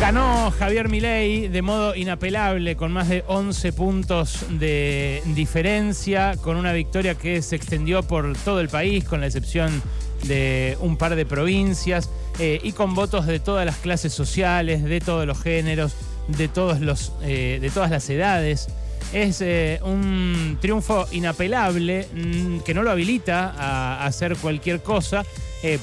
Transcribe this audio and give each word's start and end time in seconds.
Ganó 0.00 0.50
Javier 0.50 0.90
Milei 0.90 1.48
de 1.48 1.62
modo 1.62 1.94
inapelable, 1.94 2.76
con 2.76 2.92
más 2.92 3.08
de 3.08 3.24
11 3.26 3.72
puntos 3.72 4.44
de 4.50 5.22
diferencia, 5.34 6.36
con 6.42 6.56
una 6.56 6.72
victoria 6.72 7.14
que 7.14 7.40
se 7.40 7.56
extendió 7.56 8.02
por 8.02 8.36
todo 8.36 8.60
el 8.60 8.68
país, 8.68 9.04
con 9.04 9.20
la 9.20 9.26
excepción 9.26 9.82
de 10.24 10.76
un 10.80 10.98
par 10.98 11.16
de 11.16 11.24
provincias, 11.24 12.10
eh, 12.38 12.60
y 12.62 12.72
con 12.72 12.94
votos 12.94 13.26
de 13.26 13.40
todas 13.40 13.64
las 13.64 13.76
clases 13.76 14.12
sociales, 14.12 14.84
de 14.84 15.00
todos 15.00 15.26
los 15.26 15.42
géneros, 15.42 15.94
de, 16.28 16.48
todos 16.48 16.80
los, 16.80 17.12
eh, 17.22 17.58
de 17.60 17.70
todas 17.70 17.90
las 17.90 18.08
edades. 18.10 18.68
Es 19.14 19.40
eh, 19.40 19.80
un 19.82 20.58
triunfo 20.60 21.06
inapelable 21.10 22.06
mm, 22.12 22.58
que 22.58 22.74
no 22.74 22.82
lo 22.82 22.90
habilita 22.90 23.54
a 23.56 24.04
hacer 24.04 24.36
cualquier 24.36 24.82
cosa, 24.82 25.24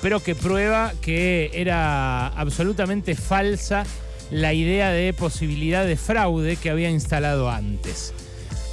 pero 0.01 0.21
que 0.21 0.33
prueba 0.33 0.93
que 1.01 1.51
era 1.53 2.27
absolutamente 2.27 3.15
falsa 3.15 3.83
la 4.31 4.53
idea 4.53 4.91
de 4.91 5.13
posibilidad 5.13 5.85
de 5.85 5.95
fraude 5.95 6.55
que 6.55 6.69
había 6.69 6.89
instalado 6.89 7.49
antes. 7.49 8.13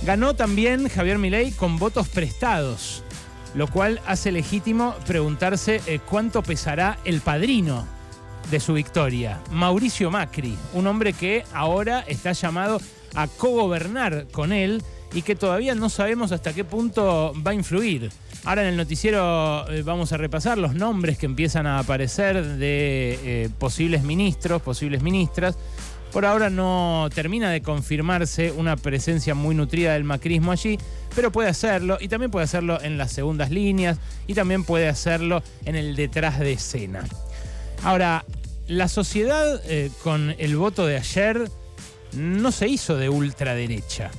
Ganó 0.02 0.34
también 0.34 0.88
Javier 0.88 1.18
Milei 1.18 1.50
con 1.52 1.78
votos 1.78 2.08
prestados, 2.08 3.02
lo 3.54 3.68
cual 3.68 4.00
hace 4.06 4.32
legítimo 4.32 4.94
preguntarse 5.06 5.80
cuánto 6.08 6.42
pesará 6.42 6.98
el 7.04 7.20
padrino 7.20 7.86
de 8.50 8.60
su 8.60 8.72
victoria, 8.74 9.40
Mauricio 9.50 10.10
Macri, 10.10 10.56
un 10.72 10.86
hombre 10.86 11.12
que 11.12 11.44
ahora 11.52 12.04
está 12.08 12.32
llamado 12.32 12.80
a 13.14 13.28
cogobernar 13.28 14.26
con 14.32 14.52
él 14.52 14.82
y 15.12 15.22
que 15.22 15.34
todavía 15.34 15.74
no 15.74 15.88
sabemos 15.88 16.32
hasta 16.32 16.52
qué 16.52 16.64
punto 16.64 17.32
va 17.46 17.50
a 17.52 17.54
influir. 17.54 18.10
Ahora 18.44 18.62
en 18.62 18.68
el 18.68 18.76
noticiero 18.76 19.70
eh, 19.70 19.82
vamos 19.82 20.12
a 20.12 20.16
repasar 20.16 20.56
los 20.56 20.74
nombres 20.74 21.18
que 21.18 21.26
empiezan 21.26 21.66
a 21.66 21.78
aparecer 21.78 22.42
de 22.56 23.18
eh, 23.22 23.50
posibles 23.58 24.02
ministros, 24.02 24.62
posibles 24.62 25.02
ministras. 25.02 25.56
Por 26.12 26.24
ahora 26.24 26.50
no 26.50 27.08
termina 27.14 27.50
de 27.50 27.60
confirmarse 27.60 28.50
una 28.50 28.76
presencia 28.76 29.34
muy 29.34 29.54
nutrida 29.54 29.92
del 29.92 30.04
macrismo 30.04 30.50
allí, 30.50 30.78
pero 31.14 31.30
puede 31.30 31.48
hacerlo 31.48 31.98
y 32.00 32.08
también 32.08 32.30
puede 32.30 32.44
hacerlo 32.44 32.80
en 32.80 32.98
las 32.98 33.12
segundas 33.12 33.50
líneas 33.50 33.98
y 34.26 34.34
también 34.34 34.64
puede 34.64 34.88
hacerlo 34.88 35.42
en 35.64 35.76
el 35.76 35.94
detrás 35.94 36.40
de 36.40 36.52
escena. 36.52 37.04
Ahora, 37.84 38.24
la 38.66 38.88
sociedad 38.88 39.60
eh, 39.66 39.90
con 40.02 40.34
el 40.38 40.56
voto 40.56 40.86
de 40.86 40.96
ayer 40.96 41.48
no 42.12 42.50
se 42.50 42.68
hizo 42.68 42.96
de 42.96 43.08
ultraderecha. 43.08 44.10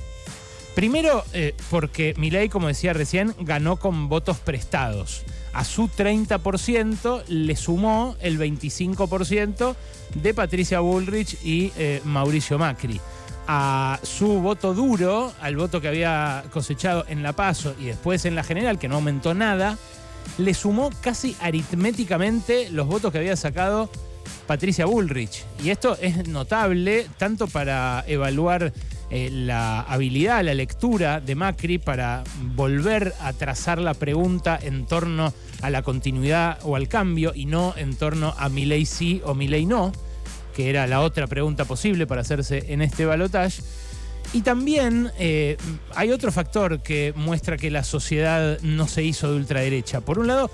Primero, 0.74 1.24
eh, 1.34 1.54
porque 1.70 2.14
Milei, 2.16 2.48
como 2.48 2.68
decía 2.68 2.92
recién, 2.94 3.34
ganó 3.40 3.76
con 3.76 4.08
votos 4.08 4.38
prestados. 4.38 5.22
A 5.52 5.64
su 5.64 5.88
30% 5.88 7.24
le 7.28 7.56
sumó 7.56 8.16
el 8.20 8.38
25% 8.38 9.76
de 10.14 10.34
Patricia 10.34 10.80
Bullrich 10.80 11.36
y 11.44 11.72
eh, 11.76 12.00
Mauricio 12.04 12.58
Macri. 12.58 13.00
A 13.46 14.00
su 14.02 14.40
voto 14.40 14.72
duro, 14.72 15.32
al 15.42 15.56
voto 15.56 15.80
que 15.80 15.88
había 15.88 16.44
cosechado 16.52 17.04
en 17.08 17.22
la 17.22 17.34
PASO 17.34 17.74
y 17.78 17.86
después 17.86 18.24
en 18.24 18.34
la 18.34 18.44
general, 18.44 18.78
que 18.78 18.88
no 18.88 18.94
aumentó 18.94 19.34
nada, 19.34 19.76
le 20.38 20.54
sumó 20.54 20.90
casi 21.02 21.36
aritméticamente 21.40 22.70
los 22.70 22.86
votos 22.86 23.12
que 23.12 23.18
había 23.18 23.36
sacado 23.36 23.90
Patricia 24.46 24.86
Bullrich. 24.86 25.44
Y 25.62 25.68
esto 25.68 25.98
es 26.00 26.28
notable 26.28 27.06
tanto 27.18 27.46
para 27.46 28.04
evaluar 28.06 28.72
eh, 29.14 29.28
la 29.30 29.82
habilidad, 29.82 30.42
la 30.42 30.54
lectura 30.54 31.20
de 31.20 31.34
Macri 31.34 31.76
para 31.76 32.24
volver 32.54 33.12
a 33.20 33.34
trazar 33.34 33.78
la 33.78 33.92
pregunta 33.92 34.58
en 34.60 34.86
torno 34.86 35.34
a 35.60 35.68
la 35.68 35.82
continuidad 35.82 36.58
o 36.62 36.76
al 36.76 36.88
cambio 36.88 37.32
y 37.34 37.44
no 37.44 37.74
en 37.76 37.94
torno 37.94 38.34
a 38.38 38.48
mi 38.48 38.64
ley 38.64 38.86
sí 38.86 39.20
o 39.26 39.34
mi 39.34 39.48
ley 39.48 39.66
no, 39.66 39.92
que 40.56 40.70
era 40.70 40.86
la 40.86 41.02
otra 41.02 41.26
pregunta 41.26 41.66
posible 41.66 42.06
para 42.06 42.22
hacerse 42.22 42.72
en 42.72 42.80
este 42.80 43.04
balotaje. 43.04 43.62
Y 44.32 44.40
también 44.40 45.12
eh, 45.18 45.58
hay 45.94 46.10
otro 46.10 46.32
factor 46.32 46.80
que 46.80 47.12
muestra 47.14 47.58
que 47.58 47.70
la 47.70 47.84
sociedad 47.84 48.58
no 48.62 48.88
se 48.88 49.02
hizo 49.02 49.30
de 49.30 49.36
ultraderecha. 49.36 50.00
Por 50.00 50.20
un 50.20 50.28
lado, 50.28 50.50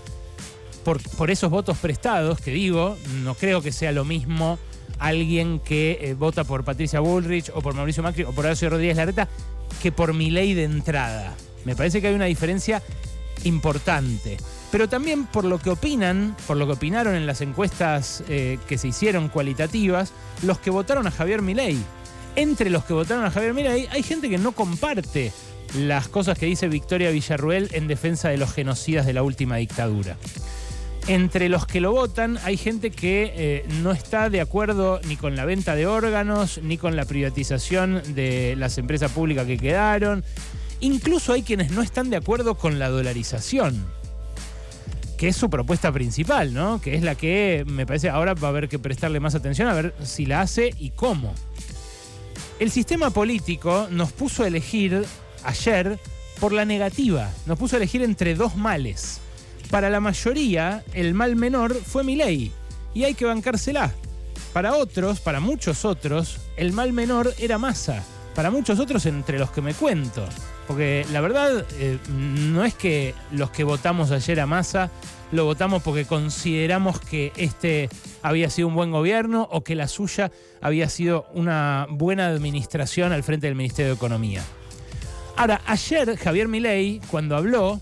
por, 0.82 1.00
por 1.10 1.30
esos 1.30 1.48
votos 1.48 1.78
prestados, 1.78 2.41
que 2.41 2.50
digo, 2.50 2.98
no 3.22 3.36
creo 3.36 3.62
que 3.62 3.70
sea 3.70 3.92
lo 3.92 4.04
mismo 4.04 4.58
alguien 4.98 5.60
que 5.60 5.98
eh, 6.00 6.14
vota 6.14 6.44
por 6.44 6.64
Patricia 6.64 7.00
Bullrich 7.00 7.50
o 7.54 7.60
por 7.60 7.75
Mauricio 7.75 8.03
Macri 8.03 8.25
o 8.25 8.32
por 8.32 8.47
Horacio 8.47 8.70
Rodríguez 8.70 8.97
Larreta 8.97 9.28
que 9.82 9.92
por 9.92 10.14
mi 10.14 10.31
ley 10.31 10.54
de 10.54 10.64
entrada. 10.64 11.34
Me 11.64 11.76
parece 11.76 12.00
que 12.00 12.09
hay 12.09 12.14
una 12.14 12.25
diferencia 12.25 12.82
importante. 13.44 14.36
Pero 14.70 14.88
también 14.88 15.26
por 15.26 15.44
lo 15.44 15.59
que 15.59 15.70
opinan, 15.70 16.36
por 16.47 16.56
lo 16.56 16.66
que 16.66 16.72
opinaron 16.72 17.14
en 17.14 17.26
las 17.26 17.41
encuestas 17.41 18.22
eh, 18.28 18.59
que 18.69 18.76
se 18.76 18.88
hicieron 18.88 19.28
cualitativas, 19.28 20.12
los 20.42 20.59
que 20.59 20.70
votaron 20.70 21.06
a 21.06 21.10
Javier 21.10 21.42
Milei. 21.42 21.78
Entre 22.36 22.70
los 22.70 22.84
que 22.84 22.92
votaron 22.92 23.25
a 23.25 23.30
Javier 23.30 23.54
Milei 23.54 23.88
hay 23.91 24.03
gente 24.03 24.28
que 24.28 24.38
no 24.38 24.53
comparte 24.53 25.32
las 25.75 26.09
cosas 26.09 26.38
que 26.38 26.47
dice 26.47 26.69
Victoria 26.69 27.10
Villarruel 27.10 27.69
en 27.72 27.88
defensa 27.88 28.28
de 28.28 28.38
los 28.38 28.53
genocidas 28.53 29.06
de 29.06 29.12
la 29.12 29.22
última 29.22 29.56
dictadura. 29.56 30.16
Entre 31.08 31.48
los 31.48 31.64
que 31.64 31.80
lo 31.80 31.92
votan 31.92 32.38
hay 32.44 32.58
gente 32.58 32.91
que 32.91 33.32
eh, 33.34 33.64
no 33.82 33.92
está 33.92 34.28
de 34.28 34.42
acuerdo 34.42 35.00
ni 35.08 35.16
con 35.16 35.36
la 35.36 35.46
venta 35.46 35.74
de 35.74 35.86
órganos, 35.86 36.60
ni 36.62 36.76
con 36.76 36.96
la 36.96 37.06
privatización 37.06 38.02
de 38.14 38.54
las 38.58 38.76
empresas 38.76 39.10
públicas 39.12 39.47
que 39.47 39.56
quedaron. 39.56 40.22
Incluso 40.80 41.32
hay 41.32 41.42
quienes 41.42 41.70
no 41.70 41.80
están 41.80 42.10
de 42.10 42.16
acuerdo 42.16 42.56
con 42.56 42.78
la 42.78 42.91
dolarización, 42.91 43.86
que 45.16 45.28
es 45.28 45.36
su 45.36 45.48
propuesta 45.48 45.91
principal, 45.92 46.52
¿no? 46.52 46.78
Que 46.78 46.94
es 46.94 47.02
la 47.02 47.14
que 47.14 47.64
me 47.66 47.86
parece 47.86 48.10
ahora 48.10 48.34
va 48.34 48.48
a 48.48 48.50
haber 48.50 48.68
que 48.68 48.78
prestarle 48.78 49.18
más 49.18 49.34
atención 49.34 49.66
a 49.66 49.72
ver 49.72 49.94
si 50.02 50.26
la 50.26 50.42
hace 50.42 50.74
y 50.78 50.91
cómo. 50.91 51.34
El 52.60 52.70
sistema 52.70 53.08
político 53.08 53.88
nos 53.91 54.12
puso 54.12 54.42
a 54.42 54.47
elegir 54.47 55.06
ayer 55.44 55.98
por 56.38 56.52
la 56.52 56.66
negativa, 56.66 57.30
nos 57.47 57.58
puso 57.58 57.76
a 57.76 57.78
elegir 57.78 58.02
entre 58.02 58.34
dos 58.34 58.56
males 58.56 59.22
para 59.70 59.90
la 59.90 60.00
mayoría, 60.00 60.84
el 60.94 61.14
mal 61.14 61.36
menor 61.36 61.74
fue 61.74 62.04
mi 62.04 62.16
ley 62.16 62.52
y 62.94 63.04
hay 63.04 63.14
que 63.14 63.24
bancársela. 63.24 63.92
Para 64.52 64.74
otros, 64.74 65.20
para 65.20 65.40
muchos 65.40 65.84
otros, 65.84 66.40
el 66.56 66.72
mal 66.72 66.92
menor 66.92 67.34
era 67.38 67.58
masa. 67.58 68.02
Para 68.34 68.50
muchos 68.50 68.78
otros, 68.78 69.04
entre 69.06 69.38
los 69.38 69.50
que 69.50 69.60
me 69.60 69.74
cuento. 69.74 70.24
Porque 70.66 71.04
la 71.12 71.20
verdad, 71.20 71.66
eh, 71.78 71.98
no 72.08 72.64
es 72.64 72.74
que 72.74 73.14
los 73.32 73.50
que 73.50 73.64
votamos 73.64 74.10
ayer 74.10 74.40
a 74.40 74.46
masa 74.46 74.90
lo 75.32 75.44
votamos 75.44 75.82
porque 75.82 76.06
consideramos 76.06 77.00
que 77.00 77.32
este 77.36 77.88
había 78.22 78.48
sido 78.48 78.68
un 78.68 78.74
buen 78.74 78.90
gobierno 78.90 79.48
o 79.50 79.62
que 79.62 79.74
la 79.74 79.88
suya 79.88 80.30
había 80.60 80.88
sido 80.88 81.26
una 81.34 81.86
buena 81.90 82.28
administración 82.28 83.12
al 83.12 83.22
frente 83.22 83.46
del 83.46 83.56
Ministerio 83.56 83.90
de 83.90 83.96
Economía. 83.96 84.42
Ahora, 85.36 85.60
ayer 85.66 86.16
Javier 86.16 86.48
Milei, 86.48 87.00
cuando 87.10 87.36
habló, 87.36 87.80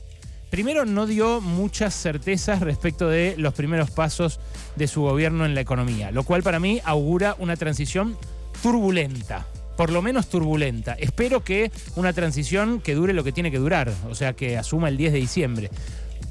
primero 0.51 0.85
no 0.85 1.07
dio 1.07 1.41
muchas 1.41 1.95
certezas 1.95 2.61
respecto 2.61 3.09
de 3.09 3.35
los 3.37 3.55
primeros 3.55 3.91
pasos 3.91 4.41
de 4.77 4.89
su 4.89 5.03
gobierno 5.03 5.45
en 5.45 5.55
la 5.55 5.61
economía, 5.61 6.11
lo 6.11 6.23
cual 6.23 6.43
para 6.43 6.61
mí 6.61 6.81
augura 6.85 7.37
una 7.39 7.57
transición 7.57 8.17
turbulenta, 8.63 9.47
por 9.77 9.91
lo 9.91 10.03
menos 10.03 10.29
turbulenta. 10.29 10.95
Espero 10.95 11.45
que 11.45 11.71
una 11.97 12.13
transición 12.13 12.81
que 12.81 12.95
dure 12.95 13.13
lo 13.13 13.25
que 13.25 13.33
tiene 13.33 13.51
que 13.51 13.59
durar, 13.59 13.93
o 14.09 14.15
sea, 14.15 14.33
que 14.35 14.57
asuma 14.57 14.89
el 14.89 14.97
10 14.97 15.13
de 15.13 15.19
diciembre. 15.19 15.71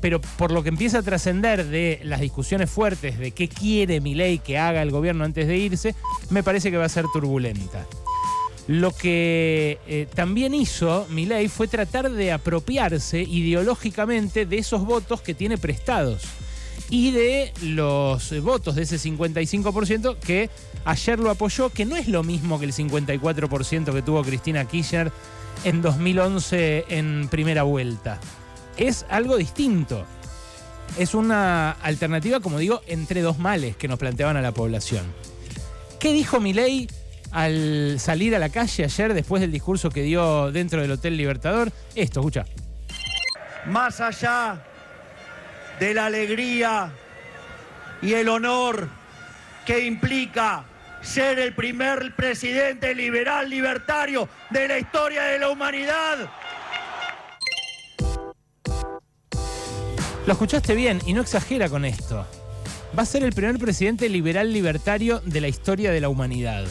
Pero 0.02 0.22
por 0.22 0.52
lo 0.52 0.62
que 0.62 0.70
empieza 0.70 1.00
a 1.00 1.04
trascender 1.04 1.66
de 1.66 2.00
las 2.04 2.20
discusiones 2.20 2.70
fuertes 2.70 3.18
de 3.18 3.32
qué 3.32 3.48
quiere 3.48 4.02
mi 4.02 4.14
ley 4.14 4.40
que 4.40 4.58
haga 4.58 4.82
el 4.82 4.92
gobierno 4.92 5.24
antes 5.24 5.48
de 5.48 5.58
irse, 5.58 5.96
me 6.30 6.44
parece 6.44 6.70
que 6.72 6.78
va 6.78 6.86
a 6.86 6.90
ser 6.90 7.06
turbulenta. 7.14 7.86
Lo 8.68 8.92
que 8.92 9.78
eh, 9.88 10.08
también 10.14 10.56
hizo 10.56 11.06
Milei 11.10 11.48
fue 11.50 11.68
tratar 11.68 12.12
de 12.12 12.32
apropiarse 12.32 13.22
ideológicamente 13.22 14.46
de 14.46 14.58
esos 14.58 14.84
votos 14.84 15.22
que 15.22 15.36
tiene 15.36 15.58
prestados 15.58 16.24
y 16.90 17.12
de 17.12 17.54
los 17.62 18.40
votos 18.42 18.76
de 18.76 18.84
ese 18.84 18.98
55% 18.98 20.18
que 20.18 20.50
ayer 20.84 21.20
lo 21.20 21.30
apoyó, 21.30 21.70
que 21.70 21.86
no 21.86 21.96
es 21.96 22.08
lo 22.08 22.24
mismo 22.24 22.60
que 22.60 22.66
el 22.66 22.74
54% 22.74 23.94
que 23.94 24.02
tuvo 24.02 24.24
Cristina 24.24 24.66
Kirchner 24.66 25.12
en 25.64 25.82
2011 25.82 26.86
en 26.90 27.28
primera 27.30 27.64
vuelta. 27.64 28.20
Es 28.78 29.06
algo 29.10 29.38
distinto. 29.38 30.06
Es 30.98 31.16
una 31.16 31.72
alternativa, 31.72 32.40
como 32.40 32.60
digo, 32.60 32.82
entre 32.88 33.22
dos 33.22 33.40
males 33.40 33.76
que 33.76 33.88
nos 33.88 33.98
planteaban 33.98 34.38
a 34.38 34.42
la 34.42 34.54
población. 34.54 35.06
¿Qué 36.00 36.14
dijo 36.14 36.40
Milei? 36.40 36.88
Al 37.36 38.00
salir 38.00 38.34
a 38.34 38.40
la 38.40 38.48
calle 38.48 38.86
ayer 38.86 39.14
después 39.14 39.42
del 39.42 39.52
discurso 39.52 39.90
que 39.90 40.04
dio 40.04 40.54
dentro 40.54 40.82
del 40.82 40.92
Hotel 40.92 41.18
Libertador. 41.18 41.70
Esto, 41.94 42.22
escucha. 42.22 42.46
Más 43.66 44.00
allá 44.00 44.64
de 45.78 45.94
la 45.94 46.06
alegría 46.06 46.94
y 48.02 48.14
el 48.14 48.30
honor 48.30 48.88
que 49.66 49.86
implica 49.86 50.64
ser 51.02 51.38
el 51.40 51.54
primer 51.54 52.16
presidente 52.16 52.96
liberal 52.96 53.50
libertario 53.50 54.30
de 54.50 54.70
la 54.70 54.80
historia 54.80 55.24
de 55.24 55.40
la 55.40 55.50
humanidad. 55.50 56.30
Lo 60.26 60.32
escuchaste 60.32 60.74
bien 60.74 61.02
y 61.06 61.14
no 61.14 61.22
exagera 61.22 61.68
con 61.68 61.84
esto. 61.84 62.26
va 62.98 63.04
a 63.04 63.06
ser 63.06 63.24
el 63.26 63.34
primer 63.34 63.60
presidente 63.60 64.08
liberal 64.08 64.54
libertario 64.54 65.20
de 65.26 65.42
la 65.42 65.50
historia 65.50 65.92
de 65.92 66.00
la 66.00 66.08
humanidad. 66.08 66.66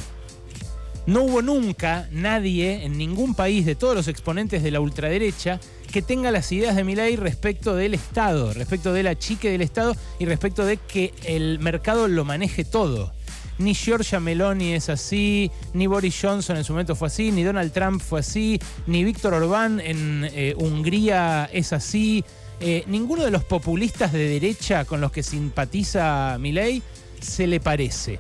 No 1.07 1.23
hubo 1.23 1.43
nunca 1.43 2.09
nadie 2.11 2.85
en 2.85 2.97
ningún 2.97 3.35
país 3.35 3.67
de 3.67 3.75
todos 3.75 3.95
los 3.95 4.09
exponentes 4.09 4.63
de 4.63 4.71
la 4.71 4.81
ultraderecha 4.81 5.61
que 5.93 6.01
tenga 6.01 6.31
las 6.31 6.51
ideas 6.51 6.75
de 6.77 6.83
Milei 6.83 7.17
respecto 7.17 7.77
del 7.77 7.93
Estado, 7.93 8.55
respecto 8.55 8.93
de 8.93 9.03
la 9.03 9.19
chique 9.19 9.51
del 9.51 9.61
Estado 9.61 9.95
y 10.19 10.25
respecto 10.25 10.65
de 10.65 10.79
que 10.79 11.13
el 11.25 11.59
mercado 11.59 12.09
lo 12.09 12.25
maneje 12.25 12.65
todo. 12.65 13.13
Ni 13.59 13.75
Giorgia 13.75 14.19
Meloni 14.19 14.73
es 14.73 14.89
así, 14.89 15.51
ni 15.75 15.87
Boris 15.87 16.19
Johnson 16.21 16.57
en 16.57 16.65
su 16.65 16.73
momento 16.73 16.97
fue 16.97 17.09
así, 17.09 17.31
ni 17.31 17.45
Donald 17.45 17.73
Trump 17.73 18.03
fue 18.03 18.21
así, 18.21 18.59
ni 18.87 19.05
Víctor 19.05 19.35
Orbán 19.35 19.81
en 19.81 20.29
eh, 20.33 20.55
Hungría 20.57 21.49
es 21.53 21.73
así. 21.73 22.25
Eh, 22.61 22.83
ninguno 22.87 23.25
de 23.25 23.31
los 23.31 23.45
populistas 23.45 24.11
de 24.13 24.27
derecha 24.27 24.87
con 24.87 25.01
los 25.01 25.13
que 25.13 25.23
simpatiza 25.23 26.39
Milei 26.41 26.83
se 27.21 27.47
le 27.47 27.61
parece. 27.61 28.19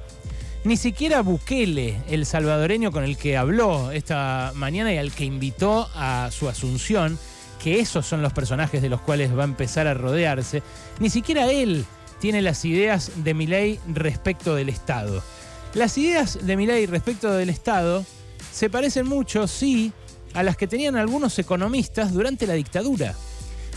Ni 0.65 0.79
siquiera 0.79 1.21
Bukele, 1.21 2.01
el 2.09 2.25
salvadoreño 2.25 2.91
con 2.91 3.05
el 3.05 3.19
que 3.19 3.37
habló 3.37 3.91
esta 3.91 4.53
mañana 4.55 4.95
y 4.95 4.97
al 4.97 5.13
que 5.13 5.27
invitó 5.27 5.91
a 5.95 6.31
su 6.33 6.49
asunción, 6.49 7.19
que 7.63 7.81
esos 7.81 8.07
son 8.07 8.23
los 8.23 8.33
personajes 8.33 8.81
de 8.81 8.89
los 8.89 9.03
cuales 9.03 9.37
va 9.37 9.43
a 9.43 9.45
empezar 9.45 9.87
a 9.87 9.93
rodearse, 9.93 10.63
ni 11.01 11.11
siquiera 11.11 11.53
él 11.53 11.85
tiene 12.19 12.41
las 12.41 12.65
ideas 12.65 13.13
de 13.17 13.35
Milei 13.35 13.79
respecto 13.93 14.55
del 14.55 14.71
Estado. 14.71 15.23
Las 15.75 15.99
ideas 15.99 16.39
de 16.41 16.57
Milei 16.57 16.87
respecto 16.87 17.31
del 17.31 17.51
Estado 17.51 18.03
se 18.51 18.71
parecen 18.71 19.07
mucho, 19.07 19.47
sí, 19.47 19.93
a 20.33 20.43
las 20.43 20.57
que 20.57 20.67
tenían 20.67 20.97
algunos 20.97 21.39
economistas 21.39 22.15
durante 22.15 22.47
la 22.47 22.55
dictadura. 22.55 23.15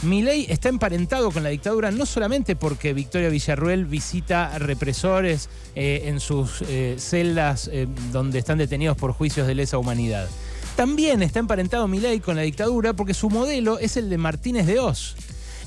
Milei 0.03 0.45
está 0.49 0.69
emparentado 0.69 1.31
con 1.31 1.43
la 1.43 1.49
dictadura 1.49 1.89
no 1.89 2.05
solamente 2.05 2.55
porque 2.55 2.93
Victoria 2.93 3.29
Villarruel 3.29 3.85
visita 3.85 4.57
represores 4.59 5.49
eh, 5.75 6.03
en 6.05 6.19
sus 6.19 6.61
eh, 6.61 6.95
celdas 6.99 7.69
eh, 7.73 7.87
donde 8.11 8.39
están 8.39 8.59
detenidos 8.59 8.95
por 8.95 9.11
juicios 9.11 9.47
de 9.47 9.55
lesa 9.55 9.77
humanidad. 9.77 10.27
También 10.75 11.23
está 11.23 11.39
emparentado 11.39 11.87
Milei 11.87 12.19
con 12.19 12.35
la 12.35 12.43
dictadura 12.43 12.93
porque 12.93 13.15
su 13.15 13.31
modelo 13.31 13.79
es 13.79 13.97
el 13.97 14.09
de 14.09 14.19
Martínez 14.19 14.67
de 14.67 14.79
Oz, 14.79 15.15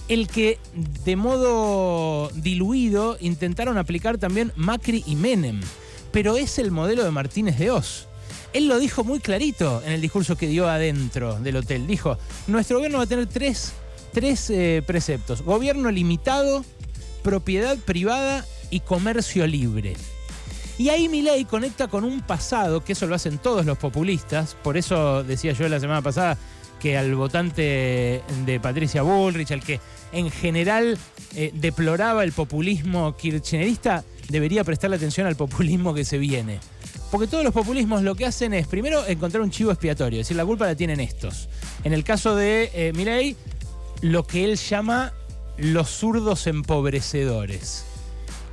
el 0.06 0.28
que 0.28 0.60
de 1.04 1.16
modo 1.16 2.30
diluido 2.34 3.16
intentaron 3.20 3.78
aplicar 3.78 4.18
también 4.18 4.52
Macri 4.54 5.02
y 5.06 5.16
Menem, 5.16 5.60
pero 6.12 6.36
es 6.36 6.60
el 6.60 6.70
modelo 6.70 7.02
de 7.02 7.10
Martínez 7.10 7.58
de 7.58 7.72
Oz. 7.72 8.06
Él 8.52 8.68
lo 8.68 8.78
dijo 8.78 9.02
muy 9.02 9.18
clarito 9.18 9.82
en 9.84 9.92
el 9.92 10.00
discurso 10.00 10.36
que 10.36 10.46
dio 10.46 10.68
adentro 10.68 11.38
del 11.40 11.56
hotel. 11.56 11.86
Dijo, 11.86 12.16
nuestro 12.46 12.76
gobierno 12.76 12.98
va 12.98 13.04
a 13.04 13.08
tener 13.08 13.26
tres 13.26 13.72
tres 14.12 14.50
eh, 14.50 14.82
preceptos. 14.86 15.42
Gobierno 15.42 15.90
limitado, 15.90 16.64
propiedad 17.22 17.76
privada 17.78 18.44
y 18.70 18.80
comercio 18.80 19.46
libre. 19.46 19.94
Y 20.78 20.88
ahí 20.88 21.08
mi 21.08 21.20
ley 21.20 21.44
conecta 21.44 21.88
con 21.88 22.04
un 22.04 22.22
pasado, 22.22 22.82
que 22.82 22.92
eso 22.92 23.06
lo 23.06 23.14
hacen 23.14 23.38
todos 23.38 23.66
los 23.66 23.76
populistas, 23.76 24.56
por 24.62 24.78
eso 24.78 25.22
decía 25.22 25.52
yo 25.52 25.68
la 25.68 25.78
semana 25.78 26.00
pasada 26.00 26.38
que 26.80 26.96
al 26.96 27.14
votante 27.14 28.22
de 28.46 28.60
Patricia 28.60 29.02
Bullrich, 29.02 29.52
al 29.52 29.62
que 29.62 29.78
en 30.12 30.30
general 30.30 30.96
eh, 31.36 31.52
deploraba 31.54 32.24
el 32.24 32.32
populismo 32.32 33.14
kirchnerista, 33.16 34.02
debería 34.30 34.64
prestarle 34.64 34.96
atención 34.96 35.26
al 35.26 35.36
populismo 35.36 35.92
que 35.92 36.04
se 36.04 36.16
viene. 36.16 36.58
Porque 37.10 37.26
todos 37.26 37.44
los 37.44 37.52
populismos 37.52 38.02
lo 38.02 38.14
que 38.14 38.24
hacen 38.24 38.54
es, 38.54 38.66
primero, 38.66 39.06
encontrar 39.06 39.42
un 39.42 39.50
chivo 39.50 39.72
expiatorio, 39.72 40.20
es 40.20 40.26
decir, 40.26 40.36
la 40.36 40.46
culpa 40.46 40.64
la 40.64 40.74
tienen 40.74 41.00
estos. 41.00 41.48
En 41.84 41.92
el 41.92 42.04
caso 42.04 42.34
de 42.34 42.70
eh, 42.72 42.92
Milei, 42.94 43.36
lo 44.00 44.26
que 44.26 44.44
él 44.44 44.56
llama 44.56 45.12
los 45.58 45.90
zurdos 45.90 46.46
empobrecedores. 46.46 47.84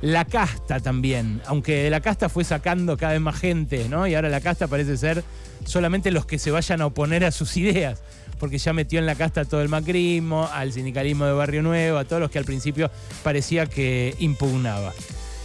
La 0.00 0.24
casta 0.24 0.78
también, 0.78 1.42
aunque 1.46 1.82
de 1.82 1.90
la 1.90 2.00
casta 2.00 2.28
fue 2.28 2.44
sacando 2.44 2.96
cada 2.96 3.12
vez 3.12 3.20
más 3.20 3.36
gente, 3.36 3.88
¿no? 3.88 4.06
Y 4.06 4.14
ahora 4.14 4.28
la 4.28 4.40
casta 4.40 4.68
parece 4.68 4.96
ser 4.96 5.24
solamente 5.64 6.10
los 6.12 6.24
que 6.24 6.38
se 6.38 6.50
vayan 6.50 6.80
a 6.80 6.86
oponer 6.86 7.24
a 7.24 7.32
sus 7.32 7.56
ideas, 7.56 8.00
porque 8.38 8.58
ya 8.58 8.72
metió 8.72 9.00
en 9.00 9.06
la 9.06 9.16
casta 9.16 9.44
todo 9.44 9.60
el 9.60 9.68
macrismo, 9.68 10.48
al 10.52 10.72
sindicalismo 10.72 11.24
de 11.24 11.32
Barrio 11.32 11.62
Nuevo, 11.62 11.98
a 11.98 12.04
todos 12.04 12.20
los 12.20 12.30
que 12.30 12.38
al 12.38 12.44
principio 12.44 12.90
parecía 13.24 13.66
que 13.66 14.14
impugnaba. 14.20 14.92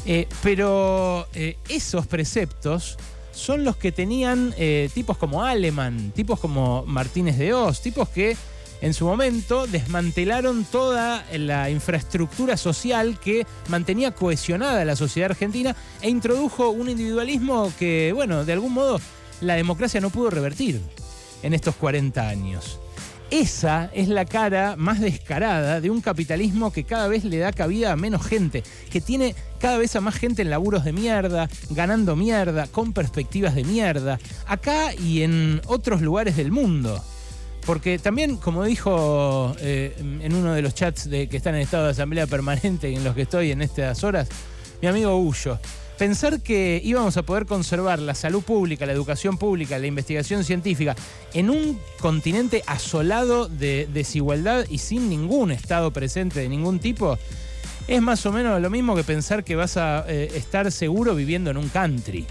Eh, 0.06 0.28
pero 0.44 1.28
eh, 1.34 1.58
esos 1.70 2.06
preceptos 2.06 2.98
son 3.32 3.64
los 3.64 3.78
que 3.78 3.92
tenían 3.92 4.54
eh, 4.58 4.90
tipos 4.94 5.18
como 5.18 5.44
Aleman, 5.44 6.12
tipos 6.12 6.40
como 6.40 6.84
Martínez 6.86 7.38
de 7.38 7.54
Oz, 7.54 7.82
tipos 7.82 8.10
que 8.10 8.38
en 8.84 8.94
su 8.94 9.06
momento 9.06 9.66
desmantelaron 9.66 10.66
toda 10.66 11.26
la 11.32 11.70
infraestructura 11.70 12.58
social 12.58 13.18
que 13.18 13.48
mantenía 13.70 14.12
cohesionada 14.12 14.84
la 14.84 14.98
sociedad 14.98 15.32
argentina 15.32 15.74
e 16.02 16.10
introdujo 16.10 16.70
un 16.70 16.90
individualismo 16.90 17.72
que, 17.80 18.12
bueno, 18.14 18.44
de 18.44 18.52
algún 18.52 18.74
modo 18.74 19.00
la 19.40 19.56
democracia 19.56 20.02
no 20.02 20.10
pudo 20.10 20.30
revertir 20.30 20.82
en 21.44 21.54
estos 21.54 21.76
40 21.76 22.28
años. 22.28 22.78
Esa 23.32 23.90
es 23.94 24.10
la 24.10 24.26
cara 24.26 24.76
más 24.76 25.00
descarada 25.00 25.80
de 25.80 25.90
un 25.90 26.02
capitalismo 26.02 26.74
que 26.74 26.84
cada 26.84 27.08
vez 27.08 27.24
le 27.24 27.38
da 27.38 27.54
cabida 27.54 27.94
a 27.94 27.96
menos 27.96 28.26
gente, 28.26 28.64
que 28.92 29.00
tiene 29.00 29.34
cada 29.60 29.78
vez 29.78 29.96
a 29.96 30.02
más 30.02 30.16
gente 30.16 30.42
en 30.42 30.50
laburos 30.50 30.84
de 30.84 30.92
mierda, 30.92 31.48
ganando 31.70 32.18
mierda, 32.18 32.68
con 32.68 32.92
perspectivas 32.92 33.56
de 33.56 33.64
mierda, 33.64 34.20
acá 34.46 34.94
y 34.94 35.22
en 35.22 35.62
otros 35.68 36.02
lugares 36.02 36.36
del 36.36 36.52
mundo. 36.52 37.02
Porque 37.66 37.98
también, 37.98 38.36
como 38.38 38.64
dijo 38.64 39.56
eh, 39.60 39.96
en 39.98 40.34
uno 40.34 40.54
de 40.54 40.62
los 40.62 40.76
chats 40.76 41.10
de, 41.10 41.28
que 41.28 41.38
están 41.38 41.56
en 41.56 41.62
estado 41.62 41.86
de 41.86 41.92
asamblea 41.92 42.28
permanente 42.28 42.94
en 42.94 43.04
los 43.04 43.16
que 43.16 43.22
estoy 43.22 43.52
en 43.52 43.62
estas 43.62 44.04
horas, 44.04 44.28
mi 44.82 44.88
amigo 44.90 45.16
Ullo, 45.16 45.60
pensar 45.98 46.42
que 46.42 46.82
íbamos 46.84 47.16
a 47.16 47.24
poder 47.24 47.46
conservar 47.46 48.00
la 48.00 48.16
salud 48.16 48.44
pública, 48.44 48.86
la 48.86 48.92
educación 48.92 49.38
pública, 49.38 49.80
la 49.80 49.88
investigación 49.88 50.44
científica 50.44 50.94
en 51.34 51.50
un 51.50 51.80
continente 52.00 52.64
asolado 52.68 53.48
de 53.48 53.88
desigualdad 53.94 54.66
y 54.70 54.80
sin 54.80 55.08
ningún 55.08 55.52
Estado 55.52 55.92
presente 55.92 56.42
de 56.42 56.50
ningún 56.50 56.80
tipo, 56.80 57.18
es 57.88 58.02
más 58.02 58.26
o 58.26 58.34
menos 58.34 58.62
lo 58.62 58.70
mismo 58.70 58.96
que 58.96 59.06
pensar 59.06 59.46
que 59.46 59.56
vas 59.56 59.78
a 59.78 60.04
eh, 60.10 60.32
estar 60.36 60.70
seguro 60.70 61.16
viviendo 61.16 61.50
en 61.52 61.56
un 61.56 61.70
country. 61.70 62.26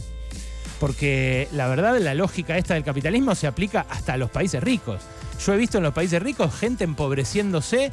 Porque 0.79 1.49
la 1.53 1.69
verdad, 1.69 1.99
la 2.01 2.13
lógica 2.13 2.59
esta 2.59 2.75
del 2.75 2.85
capitalismo 2.85 3.35
se 3.35 3.47
aplica 3.47 3.87
hasta 3.89 4.15
a 4.15 4.17
los 4.17 4.31
países 4.31 4.63
ricos. 4.63 5.01
Yo 5.45 5.55
he 5.55 5.57
visto 5.57 5.79
en 5.79 5.85
los 5.85 5.93
países 5.93 6.23
ricos 6.23 6.55
gente 6.55 6.85
empobreciéndose 6.85 7.91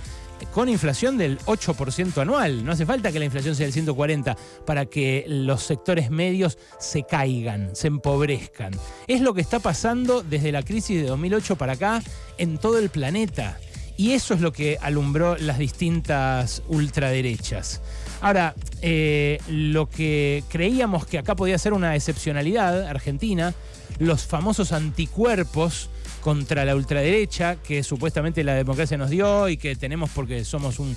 con 0.54 0.69
inflación 0.69 1.18
del 1.18 1.40
8% 1.40 2.22
anual. 2.22 2.63
No 2.63 2.72
hace 2.72 2.86
falta 2.86 3.12
que 3.12 3.18
la 3.18 3.25
inflación 3.25 3.56
sea 3.56 3.66
del 3.66 3.74
140 3.74 4.38
para 4.66 4.86
que 4.86 5.25
los 5.28 5.63
sectores 5.63 6.12
medios 6.12 6.60
se 6.80 7.04
caigan, 7.04 7.76
se 7.76 7.88
empobrezcan. 7.88 8.74
Es 9.07 9.21
lo 9.21 9.33
que 9.33 9.42
está 9.42 9.59
pasando 9.59 10.21
desde 10.21 10.52
la 10.52 10.62
crisis 10.62 11.02
de 11.02 11.07
2008 11.07 11.56
para 11.56 11.74
acá 11.74 12.04
en 12.38 12.59
todo 12.59 12.78
el 12.78 12.90
planeta. 12.90 13.57
Y 13.97 14.12
eso 14.12 14.33
es 14.33 14.42
lo 14.42 14.54
que 14.54 14.78
alumbró 14.80 15.35
las 15.38 15.57
distintas 15.57 16.62
ultraderechas. 16.68 17.81
Ahora, 18.21 18.54
eh, 18.81 19.40
lo 19.50 19.90
que 19.90 20.44
creíamos 20.50 21.06
que 21.06 21.18
acá 21.18 21.35
podía 21.35 21.57
ser 21.57 21.74
una 21.74 21.95
excepcionalidad 21.95 22.85
argentina, 22.85 23.54
los 23.97 24.26
famosos 24.26 24.71
anticuerpos 24.71 25.90
contra 26.21 26.66
la 26.66 26.76
ultraderecha 26.76 27.57
que 27.57 27.83
supuestamente 27.83 28.44
la 28.44 28.54
democracia 28.54 28.97
nos 28.97 29.09
dio 29.09 29.49
y 29.49 29.57
que 29.57 29.76
tenemos 29.76 30.09
porque 30.09 30.44
somos 30.45 30.80
un 30.80 30.95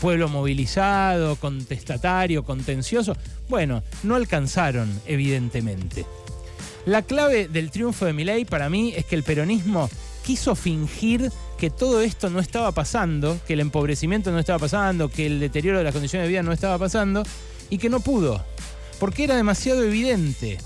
pueblo 0.00 0.28
movilizado, 0.28 1.36
contestatario, 1.36 2.44
contencioso. 2.44 3.16
Bueno, 3.48 3.82
no 4.02 4.16
alcanzaron, 4.16 5.00
evidentemente. 5.06 6.04
La 6.86 7.02
clave 7.02 7.46
del 7.46 7.70
triunfo 7.70 8.04
de 8.04 8.12
Milei 8.12 8.44
para 8.44 8.68
mí 8.68 8.92
es 8.96 9.04
que 9.04 9.14
el 9.14 9.22
peronismo 9.22 9.88
quiso 10.24 10.54
fingir 10.54 11.30
que 11.56 11.70
todo 11.70 12.00
esto 12.00 12.30
no 12.30 12.40
estaba 12.40 12.72
pasando, 12.72 13.38
que 13.46 13.52
el 13.52 13.60
empobrecimiento 13.60 14.32
no 14.32 14.40
estaba 14.40 14.58
pasando, 14.58 15.08
que 15.08 15.26
el 15.26 15.38
deterioro 15.38 15.78
de 15.78 15.84
las 15.84 15.92
condiciones 15.92 16.26
de 16.26 16.30
vida 16.30 16.42
no 16.42 16.52
estaba 16.52 16.78
pasando 16.78 17.22
y 17.70 17.78
que 17.78 17.88
no 17.88 18.00
pudo, 18.00 18.44
porque 18.98 19.24
era 19.24 19.36
demasiado 19.36 19.84
evidente. 19.84 20.58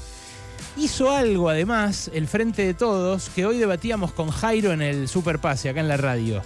Hizo 0.78 1.10
algo 1.10 1.48
además 1.48 2.10
el 2.12 2.26
Frente 2.26 2.66
de 2.66 2.74
Todos 2.74 3.30
que 3.30 3.46
hoy 3.46 3.56
debatíamos 3.56 4.12
con 4.12 4.30
Jairo 4.30 4.72
en 4.72 4.82
el 4.82 5.08
Superpase, 5.08 5.70
acá 5.70 5.80
en 5.80 5.88
la 5.88 5.96
radio. 5.96 6.42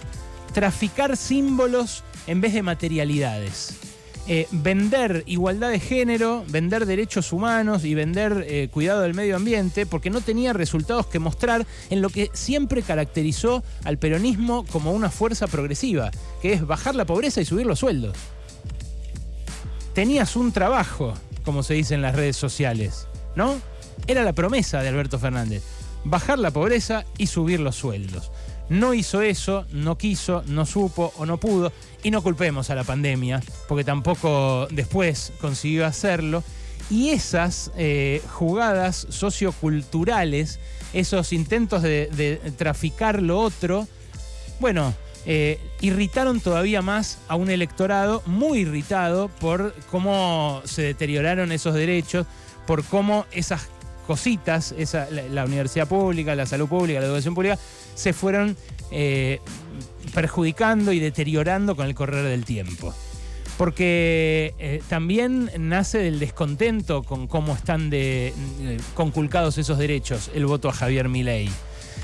Traficar 0.53 1.17
símbolos 1.17 2.05
en 2.27 2.39
vez 2.39 2.53
de 2.53 2.63
materialidades. 2.63 3.75
Eh, 4.27 4.47
vender 4.51 5.23
igualdad 5.25 5.69
de 5.69 5.81
género, 5.81 6.45
vender 6.47 6.85
derechos 6.85 7.33
humanos 7.33 7.83
y 7.83 7.93
vender 7.93 8.45
eh, 8.47 8.69
cuidado 8.71 9.01
del 9.01 9.13
medio 9.13 9.35
ambiente, 9.35 9.85
porque 9.85 10.09
no 10.09 10.21
tenía 10.21 10.53
resultados 10.53 11.07
que 11.07 11.19
mostrar 11.19 11.65
en 11.89 12.01
lo 12.01 12.09
que 12.09 12.29
siempre 12.31 12.83
caracterizó 12.83 13.63
al 13.83 13.97
peronismo 13.97 14.65
como 14.71 14.93
una 14.93 15.09
fuerza 15.09 15.47
progresiva, 15.47 16.09
que 16.41 16.53
es 16.53 16.65
bajar 16.65 16.95
la 16.95 17.05
pobreza 17.05 17.41
y 17.41 17.45
subir 17.45 17.65
los 17.65 17.79
sueldos. 17.79 18.15
Tenías 19.93 20.37
un 20.37 20.53
trabajo, 20.53 21.15
como 21.43 21.63
se 21.63 21.73
dice 21.73 21.95
en 21.95 22.01
las 22.01 22.15
redes 22.15 22.37
sociales, 22.37 23.07
¿no? 23.35 23.70
Era 24.07 24.23
la 24.23 24.33
promesa 24.33 24.81
de 24.81 24.89
Alberto 24.89 25.19
Fernández, 25.19 25.63
bajar 26.03 26.39
la 26.39 26.51
pobreza 26.51 27.05
y 27.17 27.27
subir 27.27 27.59
los 27.59 27.75
sueldos. 27.75 28.31
no 28.69 28.93
hizo 28.93 29.21
eso, 29.21 29.65
no 29.71 29.97
quiso, 29.97 30.43
no 30.47 30.65
supo 30.65 31.13
o 31.17 31.25
no 31.25 31.37
pudo. 31.37 31.73
Y 32.03 32.11
no 32.11 32.23
culpemos 32.23 32.69
a 32.69 32.75
la 32.75 32.85
pandemia, 32.85 33.41
porque 33.67 33.83
tampoco 33.83 34.67
después 34.71 35.33
consiguió 35.41 35.85
hacerlo. 35.85 36.41
Y 36.89 37.09
esas 37.09 37.71
eh, 37.77 38.21
jugadas 38.29 39.07
socioculturales, 39.09 40.59
esos 40.93 41.33
intentos 41.33 41.81
de, 41.81 42.41
traficar 42.57 43.21
lo 43.21 43.39
otro, 43.39 43.87
bueno, 44.59 44.93
eh, 45.25 45.59
irritaron 45.81 46.39
todavía 46.39 46.81
más 46.81 47.19
a 47.27 47.35
un 47.35 47.49
electorado 47.49 48.23
muy 48.25 48.59
irritado 48.59 49.29
por 49.39 49.75
cómo 49.91 50.61
se 50.65 50.81
deterioraron 50.81 51.51
esos 51.51 51.75
derechos, 51.75 52.25
por 52.65 52.83
cómo 52.83 53.25
esas 53.31 53.67
cositas, 54.11 54.75
la, 55.31 55.45
universidad 55.45 55.87
pública, 55.87 56.35
la 56.35 56.45
salud 56.45 56.67
pública, 56.67 56.99
la 56.99 57.05
educación 57.05 57.33
pública, 57.33 57.57
se 57.95 58.11
fueron 58.11 58.57
eh, 58.91 59.39
perjudicando 60.13 60.91
y 60.91 60.99
deteriorando 60.99 61.77
con 61.77 61.87
el 61.87 61.95
correr 61.95 62.25
del 62.25 62.43
tiempo. 62.43 62.93
Porque 63.57 64.53
eh, 64.59 64.81
también 64.89 65.49
nace 65.57 65.99
del 65.99 66.19
descontento 66.19 67.03
con 67.03 67.27
cómo 67.27 67.53
están 67.53 67.89
conculcados 68.95 69.57
esos 69.57 69.77
derechos 69.77 70.29
el 70.35 70.45
voto 70.45 70.67
a 70.67 70.73
Javier 70.73 71.07
Milei. 71.07 71.49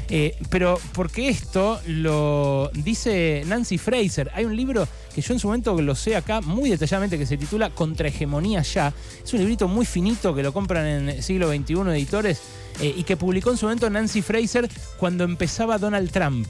Eh, 0.10 0.38
pero 0.50 0.80
porque 0.94 1.28
esto 1.28 1.80
lo 1.88 2.72
dice 2.74 3.44
Nancy 3.46 3.78
Fraser. 3.78 4.32
Hay 4.34 4.46
un 4.46 4.56
libro 4.56 4.88
que 5.14 5.22
yo 5.22 5.34
en 5.34 5.40
su 5.40 5.48
momento 5.48 5.80
lo 5.82 5.96
sé 5.96 6.16
acá 6.16 6.42
muy 6.42 6.70
detalladamente 6.70 7.18
que 7.18 7.26
se 7.26 7.38
titula 7.38 7.70
Contrahegemonía 7.72 8.62
Ya. 8.62 8.94
Es 9.24 9.34
un 9.34 9.40
librito 9.40 9.68
muy 9.68 9.86
finito 9.86 10.34
que 10.34 10.44
lo 10.44 10.54
compran 10.54 10.86
en 10.86 11.24
siglo 11.24 11.50
XXI 11.50 11.74
editores 11.92 12.42
eh, 12.80 12.94
y 12.96 13.04
que 13.04 13.18
publicó 13.18 13.52
en 13.52 13.58
su 13.58 13.66
momento 13.66 13.90
Nancy 13.90 14.22
Fraser 14.22 14.70
cuando 14.98 15.24
empezaba 15.24 15.78
Donald 15.78 16.12
Trump. 16.12 16.48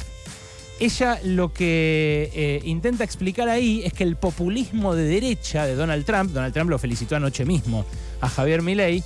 Ella 0.80 1.20
lo 1.24 1.52
que 1.52 2.30
eh, 2.36 2.62
intenta 2.64 3.04
explicar 3.04 3.50
ahí 3.50 3.82
es 3.84 3.94
que 3.94 4.04
el 4.04 4.16
populismo 4.16 4.94
de 4.94 5.06
derecha 5.06 5.66
de 5.66 5.74
Donald 5.74 6.06
Trump, 6.06 6.32
Donald 6.32 6.54
Trump 6.54 6.70
lo 6.70 6.78
felicitó 6.78 7.16
anoche 7.16 7.46
mismo 7.46 7.84
a 8.22 8.30
Javier 8.30 8.62
Milei, 8.62 9.04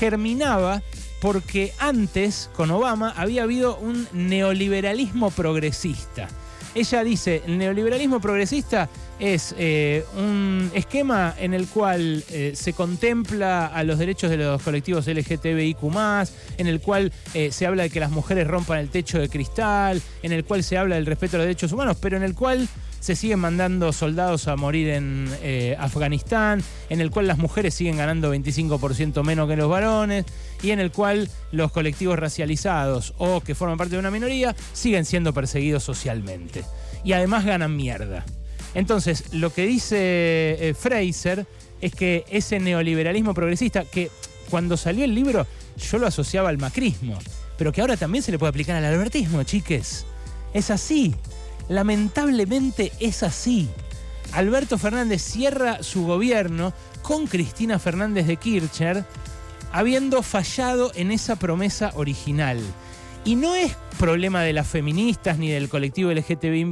germinaba 0.00 0.82
porque 1.22 1.72
antes, 1.78 2.50
con 2.52 2.72
Obama, 2.72 3.14
había 3.16 3.44
habido 3.44 3.76
un 3.76 4.08
neoliberalismo 4.12 5.30
progresista. 5.30 6.28
Ella 6.74 7.04
dice, 7.04 7.42
el 7.46 7.58
neoliberalismo 7.58 8.20
progresista 8.20 8.88
es 9.20 9.54
eh, 9.56 10.04
un 10.16 10.68
esquema 10.74 11.32
en 11.38 11.54
el 11.54 11.68
cual 11.68 12.24
eh, 12.28 12.54
se 12.56 12.72
contempla 12.72 13.66
a 13.66 13.84
los 13.84 14.00
derechos 14.00 14.30
de 14.30 14.36
los 14.38 14.60
colectivos 14.62 15.06
LGTBIQ, 15.06 15.78
en 16.58 16.66
el 16.66 16.80
cual 16.80 17.12
eh, 17.34 17.52
se 17.52 17.66
habla 17.66 17.84
de 17.84 17.90
que 17.90 18.00
las 18.00 18.10
mujeres 18.10 18.48
rompan 18.48 18.80
el 18.80 18.88
techo 18.88 19.20
de 19.20 19.28
cristal, 19.28 20.02
en 20.24 20.32
el 20.32 20.44
cual 20.44 20.64
se 20.64 20.76
habla 20.76 20.96
del 20.96 21.06
respeto 21.06 21.36
a 21.36 21.38
los 21.38 21.46
derechos 21.46 21.70
humanos, 21.70 21.98
pero 22.00 22.16
en 22.16 22.24
el 22.24 22.34
cual 22.34 22.66
se 22.98 23.14
siguen 23.14 23.38
mandando 23.38 23.92
soldados 23.92 24.48
a 24.48 24.56
morir 24.56 24.88
en 24.88 25.28
Afganistán, 25.76 26.62
en 26.88 27.00
el 27.00 27.10
cual 27.10 27.26
las 27.26 27.36
mujeres 27.36 27.74
siguen 27.74 27.96
ganando 27.96 28.32
25% 28.32 29.24
menos 29.24 29.48
que 29.48 29.56
los 29.56 29.68
varones 29.68 30.24
y 30.62 30.70
en 30.70 30.80
el 30.80 30.92
cual 30.92 31.28
los 31.50 31.72
colectivos 31.72 32.18
racializados 32.18 33.14
o 33.18 33.40
que 33.40 33.54
forman 33.54 33.78
parte 33.78 33.94
de 33.94 34.00
una 34.00 34.10
minoría 34.10 34.54
siguen 34.72 35.04
siendo 35.04 35.34
perseguidos 35.34 35.82
socialmente. 35.82 36.64
Y 37.04 37.12
además 37.12 37.44
ganan 37.44 37.76
mierda. 37.76 38.24
Entonces, 38.74 39.32
lo 39.32 39.52
que 39.52 39.66
dice 39.66 39.96
eh, 39.98 40.74
Fraser 40.78 41.46
es 41.80 41.94
que 41.94 42.24
ese 42.30 42.60
neoliberalismo 42.60 43.34
progresista, 43.34 43.84
que 43.84 44.10
cuando 44.48 44.76
salió 44.76 45.04
el 45.04 45.14
libro 45.14 45.46
yo 45.76 45.98
lo 45.98 46.06
asociaba 46.06 46.48
al 46.48 46.58
macrismo, 46.58 47.18
pero 47.58 47.72
que 47.72 47.80
ahora 47.80 47.96
también 47.96 48.22
se 48.22 48.30
le 48.30 48.38
puede 48.38 48.50
aplicar 48.50 48.76
al 48.76 48.84
albertismo, 48.84 49.42
chiques. 49.42 50.06
Es 50.54 50.70
así. 50.70 51.14
Lamentablemente 51.68 52.92
es 53.00 53.22
así. 53.22 53.68
Alberto 54.32 54.78
Fernández 54.78 55.22
cierra 55.22 55.82
su 55.82 56.06
gobierno 56.06 56.72
con 57.02 57.26
Cristina 57.26 57.78
Fernández 57.78 58.26
de 58.26 58.36
Kirchner, 58.36 59.04
habiendo 59.72 60.22
fallado 60.22 60.92
en 60.94 61.10
esa 61.10 61.36
promesa 61.36 61.92
original. 61.94 62.60
Y 63.24 63.36
no 63.36 63.54
es 63.54 63.76
problema 63.98 64.42
de 64.42 64.52
las 64.52 64.66
feministas, 64.66 65.38
ni 65.38 65.48
del 65.48 65.68
colectivo 65.68 66.10
LGTBI, 66.10 66.64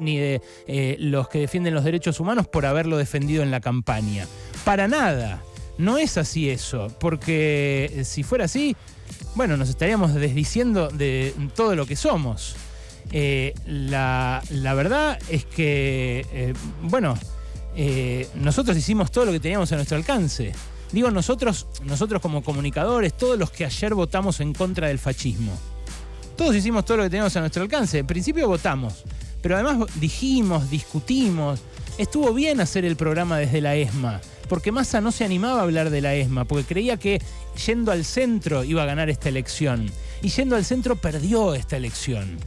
ni 0.00 0.18
de 0.18 0.42
eh, 0.66 0.96
los 0.98 1.28
que 1.28 1.38
defienden 1.38 1.74
los 1.74 1.84
derechos 1.84 2.18
humanos 2.18 2.48
por 2.48 2.66
haberlo 2.66 2.96
defendido 2.96 3.42
en 3.42 3.50
la 3.50 3.60
campaña. 3.60 4.26
Para 4.64 4.88
nada. 4.88 5.42
No 5.78 5.98
es 5.98 6.16
así 6.16 6.48
eso, 6.48 6.88
porque 6.98 7.90
eh, 7.92 8.04
si 8.04 8.22
fuera 8.22 8.46
así, 8.46 8.74
bueno, 9.34 9.56
nos 9.56 9.68
estaríamos 9.68 10.14
desdiciendo 10.14 10.88
de 10.88 11.34
todo 11.54 11.76
lo 11.76 11.86
que 11.86 11.94
somos. 11.94 12.56
Eh, 13.12 13.54
la, 13.66 14.42
verdad 14.74 15.18
es 15.28 15.44
que, 15.44 16.54
bueno, 16.82 17.16
nosotros 18.34 18.76
hicimos 18.76 19.12
todo 19.12 19.26
lo 19.26 19.32
que 19.32 19.40
teníamos 19.40 19.70
a 19.70 19.76
nuestro 19.76 19.98
alcance. 19.98 20.52
Digo 20.92 21.10
nosotros, 21.10 21.66
nosotros 21.84 22.22
como 22.22 22.42
comunicadores, 22.42 23.16
todos 23.16 23.38
los 23.38 23.50
que 23.50 23.64
ayer 23.64 23.94
votamos 23.94 24.40
en 24.40 24.52
contra 24.52 24.88
del 24.88 24.98
fascismo. 24.98 25.52
Todos 26.36 26.54
hicimos 26.54 26.84
todo 26.84 26.98
lo 26.98 27.02
que 27.04 27.10
teníamos 27.10 27.36
a 27.36 27.40
nuestro 27.40 27.62
alcance. 27.62 27.98
En 27.98 28.06
principio 28.06 28.46
votamos, 28.46 29.04
pero 29.42 29.56
además 29.56 29.88
dijimos, 29.96 30.70
discutimos. 30.70 31.60
Estuvo 31.98 32.34
bien 32.34 32.60
hacer 32.60 32.84
el 32.84 32.96
programa 32.96 33.38
desde 33.38 33.62
la 33.62 33.74
ESMA, 33.74 34.20
porque 34.48 34.70
Massa 34.70 35.00
no 35.00 35.12
se 35.12 35.24
animaba 35.24 35.60
a 35.60 35.62
hablar 35.62 35.88
de 35.88 36.02
la 36.02 36.14
ESMA, 36.14 36.44
porque 36.44 36.64
creía 36.64 36.98
que 36.98 37.22
yendo 37.66 37.90
al 37.90 38.04
centro 38.04 38.64
iba 38.64 38.82
a 38.82 38.86
ganar 38.86 39.08
esta 39.08 39.30
elección. 39.30 39.90
Y 40.22 40.28
yendo 40.28 40.56
al 40.56 40.64
centro 40.64 40.96
perdió 40.96 41.54
esta 41.54 41.76
elección. 41.76 42.38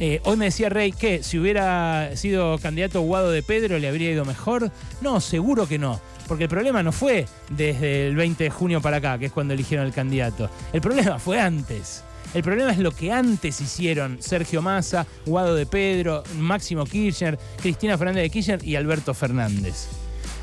Eh, 0.00 0.20
hoy 0.24 0.36
me 0.38 0.46
decía 0.46 0.70
Rey 0.70 0.92
que 0.92 1.22
si 1.22 1.38
hubiera 1.38 2.16
sido 2.16 2.58
candidato 2.58 3.02
Guado 3.02 3.30
de 3.30 3.42
Pedro 3.42 3.78
le 3.78 3.88
habría 3.88 4.10
ido 4.10 4.24
mejor. 4.24 4.70
No, 5.02 5.20
seguro 5.20 5.68
que 5.68 5.78
no. 5.78 6.00
Porque 6.30 6.44
el 6.44 6.48
problema 6.48 6.80
no 6.80 6.92
fue 6.92 7.26
desde 7.48 8.06
el 8.06 8.14
20 8.14 8.44
de 8.44 8.50
junio 8.50 8.80
para 8.80 8.98
acá, 8.98 9.18
que 9.18 9.26
es 9.26 9.32
cuando 9.32 9.52
eligieron 9.52 9.84
al 9.84 9.92
candidato. 9.92 10.48
El 10.72 10.80
problema 10.80 11.18
fue 11.18 11.40
antes. 11.40 12.04
El 12.34 12.44
problema 12.44 12.70
es 12.70 12.78
lo 12.78 12.92
que 12.92 13.10
antes 13.10 13.60
hicieron 13.60 14.22
Sergio 14.22 14.62
Massa, 14.62 15.08
Guado 15.26 15.56
de 15.56 15.66
Pedro, 15.66 16.22
Máximo 16.38 16.84
Kirchner, 16.84 17.36
Cristina 17.60 17.98
Fernández 17.98 18.22
de 18.22 18.30
Kirchner 18.30 18.64
y 18.64 18.76
Alberto 18.76 19.12
Fernández. 19.12 19.88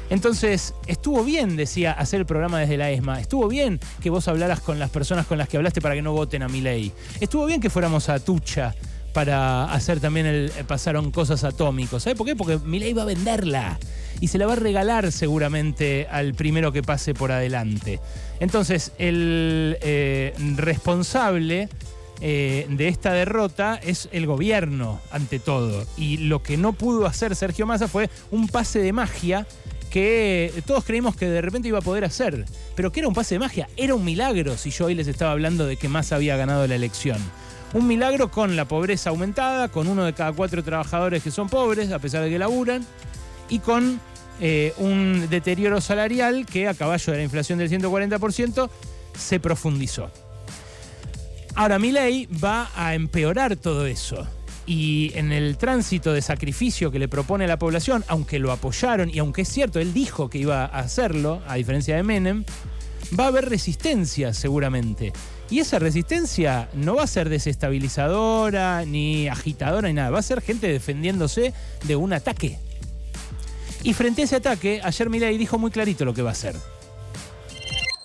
Entonces, 0.10 0.74
estuvo 0.88 1.24
bien, 1.24 1.56
decía, 1.56 1.94
hacer 1.94 2.20
el 2.20 2.26
programa 2.26 2.60
desde 2.60 2.76
la 2.76 2.92
ESMA. 2.92 3.22
Estuvo 3.22 3.48
bien 3.48 3.80
que 4.02 4.10
vos 4.10 4.28
hablaras 4.28 4.60
con 4.60 4.80
las 4.80 4.90
personas 4.90 5.26
con 5.26 5.38
las 5.38 5.48
que 5.48 5.56
hablaste 5.56 5.80
para 5.80 5.96
que 5.96 6.02
no 6.02 6.12
voten 6.12 6.44
a 6.44 6.50
mi 6.50 6.60
ley. 6.60 6.92
Estuvo 7.22 7.46
bien 7.46 7.62
que 7.62 7.70
fuéramos 7.70 8.10
a 8.10 8.20
Tucha 8.20 8.76
para 9.18 9.74
hacer 9.74 10.00
también 10.00 10.28
el 10.28 10.52
eh, 10.56 10.64
pasaron 10.64 11.10
cosas 11.10 11.44
atómicos. 11.44 12.04
¿Sabe 12.04 12.16
por 12.16 12.28
qué? 12.28 12.36
Porque 12.36 12.60
Milei 12.60 12.94
va 12.94 13.02
a 13.02 13.06
venderla 13.06 13.80
y 14.22 14.28
se 14.28 14.38
la 14.38 14.46
va 14.46 14.54
a 14.54 14.58
regalar 14.58 15.12
seguramente 15.12 16.06
al 16.12 16.36
primero 16.36 16.72
que 16.72 16.84
pase 16.84 17.16
por 17.16 17.32
adelante. 17.32 18.00
Entonces, 18.40 18.92
el 19.00 19.76
eh, 19.82 20.36
responsable 20.58 21.68
eh, 22.22 22.68
de 22.70 22.88
esta 22.90 23.12
derrota 23.12 23.80
es 23.82 24.08
el 24.12 24.28
gobierno, 24.28 25.02
ante 25.10 25.40
todo. 25.40 25.88
Y 25.98 26.18
lo 26.18 26.44
que 26.44 26.56
no 26.56 26.74
pudo 26.74 27.08
hacer 27.08 27.36
Sergio 27.36 27.66
Massa 27.66 27.88
fue 27.88 28.12
un 28.30 28.48
pase 28.48 28.78
de 28.78 28.94
magia 28.94 29.48
que 29.90 30.54
todos 30.68 30.84
creímos 30.84 31.16
que 31.16 31.28
de 31.28 31.42
repente 31.42 31.70
iba 31.70 31.80
a 31.80 31.82
poder 31.82 32.06
hacer. 32.06 32.46
Pero 32.76 32.92
que 32.92 33.00
era 33.00 33.08
un 33.08 33.16
pase 33.16 33.34
de 33.34 33.40
magia, 33.40 33.68
era 33.78 33.96
un 33.96 34.06
milagro 34.06 34.58
si 34.58 34.70
yo 34.70 34.86
hoy 34.86 34.94
les 34.94 35.08
estaba 35.08 35.32
hablando 35.32 35.66
de 35.66 35.76
que 35.76 35.90
Massa 35.90 36.18
había 36.18 36.38
ganado 36.38 36.68
la 36.68 36.76
elección. 36.76 37.18
Un 37.74 37.88
milagro 37.88 38.32
con 38.32 38.56
la 38.56 38.66
pobreza 38.66 39.10
aumentada, 39.10 39.68
con 39.68 39.88
uno 39.88 40.06
de 40.06 40.14
cada 40.14 40.32
cuatro 40.32 40.64
trabajadores 40.64 41.22
que 41.22 41.32
son 41.32 41.50
pobres, 41.50 41.92
a 41.92 42.00
pesar 42.00 42.24
de 42.24 42.30
que 42.30 42.40
laburan, 42.40 42.86
y 43.50 43.60
con 43.60 44.00
eh, 44.40 44.74
un 44.78 45.28
deterioro 45.30 45.82
salarial 45.82 46.46
que 46.46 46.68
a 46.68 46.74
caballo 46.74 47.12
de 47.12 47.20
la 47.20 47.24
inflación 47.24 47.60
del 47.60 47.70
140% 47.70 48.70
se 49.18 49.40
profundizó. 49.40 50.12
Ahora, 51.56 51.80
mi 51.80 51.92
ley 51.92 52.28
va 52.44 52.70
a 52.76 52.94
empeorar 52.94 53.56
todo 53.56 53.88
eso. 53.88 54.28
Y 54.68 55.12
en 55.16 55.32
el 55.32 55.58
tránsito 55.58 56.14
de 56.14 56.22
sacrificio 56.22 56.92
que 56.92 57.00
le 57.00 57.08
propone 57.08 57.48
la 57.48 57.58
población, 57.58 58.04
aunque 58.08 58.38
lo 58.38 58.52
apoyaron 58.52 59.10
y 59.10 59.20
aunque 59.20 59.42
es 59.42 59.48
cierto, 59.48 59.80
él 59.80 59.94
dijo 59.94 60.30
que 60.30 60.38
iba 60.38 60.66
a 60.66 60.80
hacerlo, 60.80 61.42
a 61.48 61.56
diferencia 61.56 61.96
de 61.96 62.04
Menem, 62.04 62.44
va 63.18 63.26
a 63.26 63.28
haber 63.28 63.50
resistencia 63.50 64.34
seguramente. 64.34 65.14
Y 65.50 65.60
esa 65.60 65.80
resistencia 65.80 66.70
no 66.74 66.96
va 66.96 67.04
a 67.04 67.08
ser 67.08 67.30
desestabilizadora, 67.30 68.84
ni 68.86 69.30
agitadora, 69.30 69.88
ni 69.88 69.94
nada. 69.94 70.10
Va 70.10 70.20
a 70.20 70.24
ser 70.24 70.42
gente 70.42 70.68
defendiéndose 70.68 71.54
de 71.84 71.96
un 71.96 72.12
ataque. 72.12 72.58
Y 73.84 73.94
frente 73.94 74.22
a 74.22 74.26
ese 74.26 74.36
ataque, 74.36 74.82
ayer 74.84 75.10
Milei 75.10 75.38
dijo 75.38 75.58
muy 75.58 75.72
clarito 75.72 76.04
lo 76.04 76.14
que 76.14 76.22
va 76.22 76.30
a 76.30 76.34
hacer. 76.34 76.56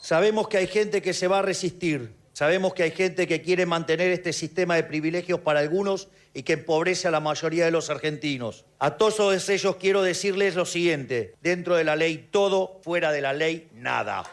Sabemos 0.01 0.47
que 0.47 0.59
hay 0.59 0.67
gente 0.69 1.03
que 1.03 1.13
se 1.13 1.27
va 1.27 1.41
a 1.41 1.43
resistir. 1.43 2.13
Sabemos 2.33 2.75
que 2.75 2.85
hay 2.85 2.93
gente 2.93 3.27
que 3.27 3.43
quiere 3.43 3.67
mantener 3.67 4.11
este 4.11 4.33
sistema 4.33 4.77
de 4.77 4.85
privilegios 4.85 5.41
para 5.41 5.61
algunos 5.61 6.09
y 6.35 6.45
que 6.45 6.55
empobrece 6.55 7.09
a 7.09 7.11
la 7.11 7.21
mayoría 7.21 7.65
de 7.65 7.71
los 7.71 7.91
argentinos. 7.91 8.65
A 8.79 8.97
todos 8.97 9.49
ellos 9.49 9.77
quiero 9.77 10.03
decirles 10.03 10.55
lo 10.55 10.65
siguiente. 10.65 11.35
Dentro 11.43 11.77
de 11.77 11.85
la 11.85 11.97
ley 11.97 12.29
todo, 12.31 12.81
fuera 12.83 13.13
de 13.13 13.21
la 13.21 13.33
ley 13.33 13.69
nada. 13.75 14.25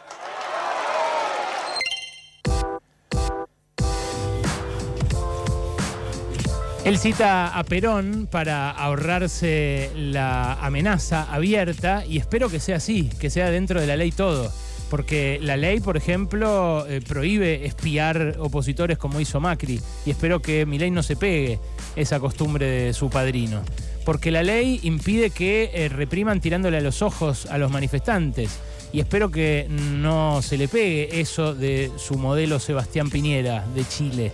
Él 6.84 6.96
cita 6.96 7.58
a 7.58 7.62
Perón 7.64 8.26
para 8.30 8.70
ahorrarse 8.70 9.90
la 9.94 10.54
amenaza 10.54 11.30
abierta 11.30 12.04
y 12.08 12.16
espero 12.16 12.48
que 12.48 12.58
sea 12.58 12.76
así, 12.76 13.10
que 13.20 13.28
sea 13.28 13.50
dentro 13.50 13.80
de 13.80 13.86
la 13.86 13.96
ley 13.96 14.12
todo. 14.12 14.50
Porque 14.88 15.38
la 15.42 15.58
ley, 15.58 15.80
por 15.80 15.98
ejemplo, 15.98 16.86
eh, 16.88 17.02
prohíbe 17.06 17.66
espiar 17.66 18.36
opositores 18.38 18.96
como 18.96 19.20
hizo 19.20 19.40
Macri 19.40 19.78
y 20.06 20.10
espero 20.10 20.40
que 20.40 20.64
mi 20.64 20.78
ley 20.78 20.90
no 20.90 21.02
se 21.02 21.16
pegue 21.16 21.60
esa 21.96 22.18
costumbre 22.18 22.66
de 22.66 22.92
su 22.94 23.10
padrino. 23.10 23.62
Porque 24.06 24.30
la 24.30 24.42
ley 24.42 24.80
impide 24.82 25.30
que 25.30 25.70
eh, 25.74 25.90
repriman 25.90 26.40
tirándole 26.40 26.78
a 26.78 26.80
los 26.80 27.02
ojos 27.02 27.44
a 27.46 27.58
los 27.58 27.70
manifestantes 27.70 28.58
y 28.90 29.00
espero 29.00 29.30
que 29.30 29.66
no 29.68 30.40
se 30.40 30.56
le 30.56 30.66
pegue 30.66 31.20
eso 31.20 31.54
de 31.54 31.92
su 31.96 32.16
modelo 32.16 32.58
Sebastián 32.58 33.10
Piñera 33.10 33.66
de 33.74 33.86
Chile 33.86 34.32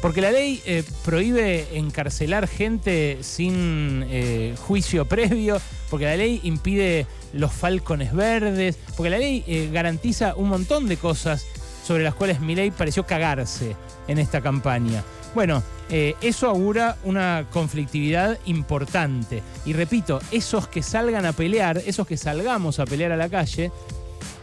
porque 0.00 0.22
la 0.22 0.30
ley 0.30 0.62
eh, 0.64 0.82
prohíbe 1.04 1.76
encarcelar 1.76 2.48
gente 2.48 3.18
sin 3.20 4.04
eh, 4.08 4.54
juicio 4.58 5.04
previo, 5.04 5.60
porque 5.90 6.06
la 6.06 6.16
ley 6.16 6.40
impide 6.42 7.06
los 7.32 7.52
falcones 7.52 8.14
verdes, 8.14 8.78
porque 8.96 9.10
la 9.10 9.18
ley 9.18 9.44
eh, 9.46 9.68
garantiza 9.72 10.34
un 10.36 10.48
montón 10.48 10.88
de 10.88 10.96
cosas 10.96 11.46
sobre 11.84 12.02
las 12.02 12.14
cuales 12.14 12.40
mi 12.40 12.54
ley 12.54 12.70
pareció 12.70 13.04
cagarse 13.04 13.76
en 14.08 14.18
esta 14.18 14.40
campaña. 14.40 15.02
Bueno, 15.34 15.62
eso 15.88 16.48
augura 16.48 16.96
una 17.04 17.46
conflictividad 17.52 18.38
importante. 18.46 19.42
Y 19.64 19.72
repito, 19.72 20.20
esos 20.32 20.66
que 20.66 20.82
salgan 20.82 21.24
a 21.24 21.32
pelear, 21.32 21.78
esos 21.86 22.06
que 22.06 22.16
salgamos 22.16 22.80
a 22.80 22.84
pelear 22.84 23.12
a 23.12 23.16
la 23.16 23.28
calle, 23.28 23.70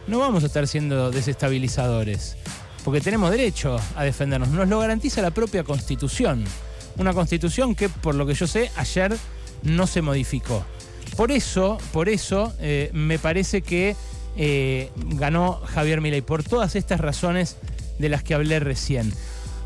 no 0.06 0.18
vamos 0.18 0.44
a 0.44 0.46
estar 0.46 0.66
siendo 0.66 1.10
desestabilizadores 1.10 2.36
porque 2.88 3.02
tenemos 3.02 3.30
derecho 3.30 3.78
a 3.96 4.02
defendernos. 4.02 4.48
Nos 4.48 4.66
lo 4.66 4.78
garantiza 4.78 5.20
la 5.20 5.30
propia 5.30 5.62
Constitución. 5.62 6.42
Una 6.96 7.12
Constitución 7.12 7.74
que, 7.74 7.90
por 7.90 8.14
lo 8.14 8.24
que 8.24 8.32
yo 8.32 8.46
sé, 8.46 8.70
ayer 8.76 9.14
no 9.62 9.86
se 9.86 10.00
modificó. 10.00 10.64
Por 11.14 11.30
eso, 11.30 11.76
por 11.92 12.08
eso, 12.08 12.54
eh, 12.60 12.88
me 12.94 13.18
parece 13.18 13.60
que 13.60 13.94
eh, 14.38 14.90
ganó 14.96 15.60
Javier 15.66 16.00
Milei, 16.00 16.22
por 16.22 16.42
todas 16.42 16.76
estas 16.76 16.98
razones 16.98 17.58
de 17.98 18.08
las 18.08 18.22
que 18.22 18.32
hablé 18.32 18.58
recién. 18.58 19.12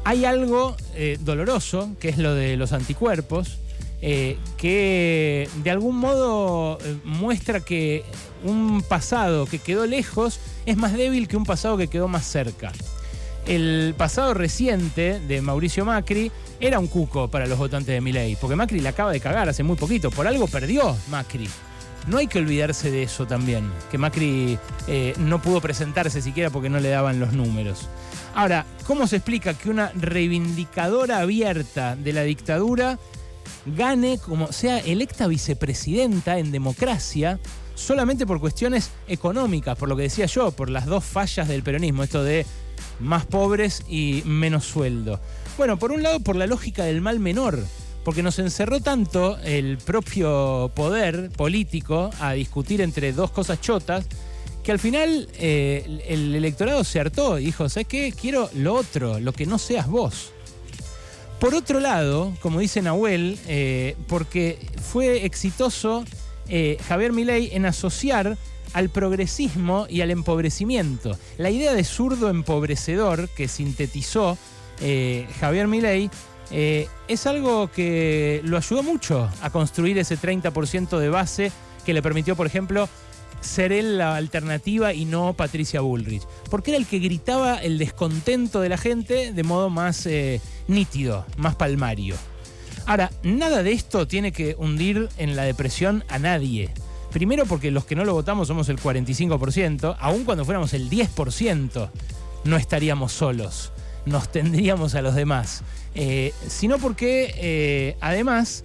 Hay 0.02 0.24
algo 0.24 0.76
eh, 0.96 1.16
doloroso, 1.20 1.90
que 2.00 2.08
es 2.08 2.18
lo 2.18 2.34
de 2.34 2.56
los 2.56 2.72
anticuerpos, 2.72 3.58
que 4.00 5.48
de 5.62 5.70
algún 5.70 5.96
modo 5.96 6.76
muestra 7.04 7.60
que 7.60 8.04
un 8.42 8.82
pasado 8.82 9.46
que 9.46 9.60
quedó 9.60 9.86
lejos 9.86 10.40
es 10.66 10.76
más 10.76 10.94
débil 10.94 11.28
que 11.28 11.36
un 11.36 11.44
pasado 11.44 11.76
que 11.76 11.86
quedó 11.86 12.08
más 12.08 12.26
cerca 12.26 12.72
el 13.46 13.94
pasado 13.96 14.34
reciente 14.34 15.20
de 15.20 15.42
Mauricio 15.42 15.84
Macri 15.84 16.30
era 16.61 16.78
un 16.78 16.87
cuco 16.87 17.28
para 17.28 17.46
los 17.46 17.58
votantes 17.58 17.94
de 17.94 18.00
Milei, 18.00 18.37
porque 18.37 18.56
Macri 18.56 18.80
la 18.80 18.90
acaba 18.90 19.12
de 19.12 19.20
cagar 19.20 19.49
hace 19.49 19.62
muy 19.62 19.76
poquito, 19.76 20.11
por 20.11 20.26
algo 20.26 20.46
perdió 20.46 20.96
Macri. 21.11 21.49
No 22.06 22.18
hay 22.18 22.26
que 22.26 22.40
olvidarse 22.40 22.90
de 22.90 23.04
eso 23.04 23.26
también, 23.26 23.70
que 23.90 23.99
Macri 23.99 24.58
eh, 24.88 25.14
no 25.18 25.40
pudo 25.40 25.61
presentarse 25.61 26.20
siquiera 26.20 26.50
porque 26.50 26.68
no 26.68 26.80
le 26.80 26.88
daban 26.88 27.20
los 27.20 27.32
números. 27.32 27.88
Ahora, 28.34 28.66
¿cómo 28.87 29.06
se 29.06 29.16
explica 29.16 29.54
que 29.54 29.70
una 29.70 29.92
reivindicadora 29.94 31.18
abierta 31.18 31.94
de 31.96 32.12
la 32.12 32.22
dictadura 32.22 32.99
gane 33.66 34.18
como 34.18 34.50
sea 34.50 34.78
electa 34.78 35.26
vicepresidenta 35.28 36.38
en 36.38 36.50
democracia 36.50 37.38
solamente 37.75 38.26
por 38.26 38.40
cuestiones 38.40 38.90
económicas, 39.08 39.76
por 39.76 39.88
lo 39.88 39.96
que 39.96 40.02
decía 40.02 40.26
yo, 40.26 40.50
por 40.52 40.70
las 40.70 40.87
dos 40.87 41.04
fallas 41.04 41.49
del 41.49 41.62
peronismo, 41.62 42.02
esto 42.02 42.22
de 42.22 42.46
más 43.00 43.26
pobres 43.26 43.82
y 43.88 44.22
menos 44.24 44.64
sueldo. 44.64 45.20
Bueno, 45.56 45.78
por 45.78 45.92
un 45.92 46.02
lado 46.02 46.20
por 46.20 46.36
la 46.36 46.46
lógica 46.46 46.84
del 46.84 47.00
mal 47.00 47.20
menor, 47.20 47.58
porque 48.04 48.22
nos 48.22 48.38
encerró 48.38 48.80
tanto 48.80 49.38
el 49.38 49.78
propio 49.78 50.70
poder 50.74 51.30
político 51.30 52.10
a 52.20 52.32
discutir 52.32 52.80
entre 52.80 53.12
dos 53.12 53.30
cosas 53.30 53.60
chotas, 53.60 54.06
que 54.62 54.72
al 54.72 54.78
final 54.78 55.28
eh, 55.34 56.02
el 56.06 56.34
electorado 56.34 56.84
se 56.84 57.00
hartó 57.00 57.38
y 57.38 57.46
dijo, 57.46 57.68
¿sabes 57.68 57.88
qué? 57.88 58.12
Quiero 58.12 58.48
lo 58.54 58.74
otro, 58.74 59.18
lo 59.18 59.32
que 59.32 59.46
no 59.46 59.58
seas 59.58 59.88
vos. 59.88 60.33
Por 61.40 61.54
otro 61.54 61.80
lado, 61.80 62.33
como 62.40 62.61
dice 62.61 62.83
Nahuel, 62.83 63.37
eh, 63.48 63.96
porque 64.07 64.59
fue 64.80 65.24
exitoso 65.24 66.04
eh, 66.48 66.78
Javier 66.87 67.12
Milei 67.12 67.50
en 67.52 67.66
asociar 67.66 68.38
al 68.72 68.90
progresismo 68.90 69.87
y 69.88 70.00
al 70.00 70.11
empobrecimiento. 70.11 71.16
La 71.38 71.50
idea 71.50 71.74
de 71.74 71.85
zurdo 71.85 72.28
empobrecedor 72.28 73.28
que 73.30 73.48
sintetizó 73.48 74.38
eh, 74.80 75.26
Javier 75.40 75.68
Milei 75.68 76.11
eh, 76.50 76.88
es 77.08 77.26
algo 77.26 77.70
que 77.70 78.40
lo 78.44 78.56
ayudó 78.56 78.82
mucho 78.82 79.30
a 79.40 79.50
construir 79.50 79.98
ese 79.98 80.18
30% 80.18 80.98
de 80.98 81.08
base 81.08 81.52
que 81.87 81.94
le 81.94 82.02
permitió, 82.02 82.37
por 82.37 82.46
ejemplo, 82.46 82.88
ser 83.40 83.72
él 83.72 83.98
la 83.98 84.16
alternativa 84.16 84.92
y 84.92 85.04
no 85.04 85.35
Patricia 85.35 85.80
Bullrich. 85.80 86.22
Porque 86.50 86.70
era 86.70 86.78
el 86.78 86.87
que 86.87 86.98
gritaba 86.98 87.56
el 87.56 87.78
descontento 87.78 88.61
de 88.61 88.68
la 88.68 88.76
gente 88.76 89.32
de 89.32 89.42
modo 89.42 89.70
más 89.70 90.06
eh, 90.06 90.40
nítido, 90.68 91.26
más 91.37 91.56
palmario. 91.56 92.16
Ahora, 92.87 93.11
nada 93.22 93.62
de 93.62 93.72
esto 93.72 94.06
tiene 94.08 94.32
que 94.32 94.56
hundir 94.58 95.08
en 95.16 95.37
la 95.37 95.44
depresión 95.44 96.04
a 96.08 96.18
nadie. 96.18 96.70
Primero 97.12 97.44
porque 97.46 97.70
los 97.70 97.85
que 97.85 97.94
no 97.94 98.05
lo 98.05 98.14
votamos 98.14 98.48
somos 98.48 98.68
el 98.68 98.79
45%, 98.79 99.96
aun 99.98 100.25
cuando 100.25 100.44
fuéramos 100.44 100.72
el 100.72 100.88
10%, 100.88 101.90
no 102.44 102.57
estaríamos 102.57 103.12
solos, 103.12 103.72
nos 104.07 104.31
tendríamos 104.33 104.94
a 104.94 105.03
los 105.03 105.14
demás. 105.14 105.62
Eh, 105.94 106.33
sino 106.48 106.79
porque, 106.79 107.35
eh, 107.37 107.96
además, 108.01 108.64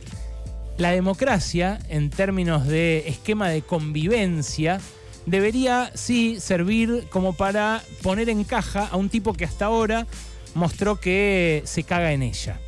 la 0.77 0.91
democracia, 0.91 1.79
en 1.89 2.09
términos 2.09 2.65
de 2.67 3.03
esquema 3.07 3.49
de 3.49 3.63
convivencia, 3.63 4.79
debería 5.25 5.91
sí 5.93 6.39
servir 6.39 7.07
como 7.09 7.33
para 7.33 7.83
poner 8.01 8.29
en 8.29 8.45
caja 8.45 8.87
a 8.87 8.95
un 8.95 9.09
tipo 9.09 9.33
que 9.33 9.43
hasta 9.43 9.65
ahora 9.65 10.07
mostró 10.55 10.99
que 10.99 11.63
se 11.65 11.83
caga 11.83 12.13
en 12.13 12.23
ella. 12.23 12.59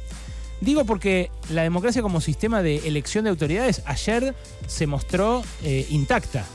Digo 0.61 0.85
porque 0.85 1.31
la 1.49 1.63
democracia 1.63 2.01
como 2.01 2.21
sistema 2.21 2.61
de 2.61 2.87
elección 2.87 3.23
de 3.23 3.29
autoridades 3.29 3.81
ayer 3.85 4.35
se 4.67 4.87
mostró 4.87 5.41
eh, 5.63 5.87
intacta. 5.89 6.45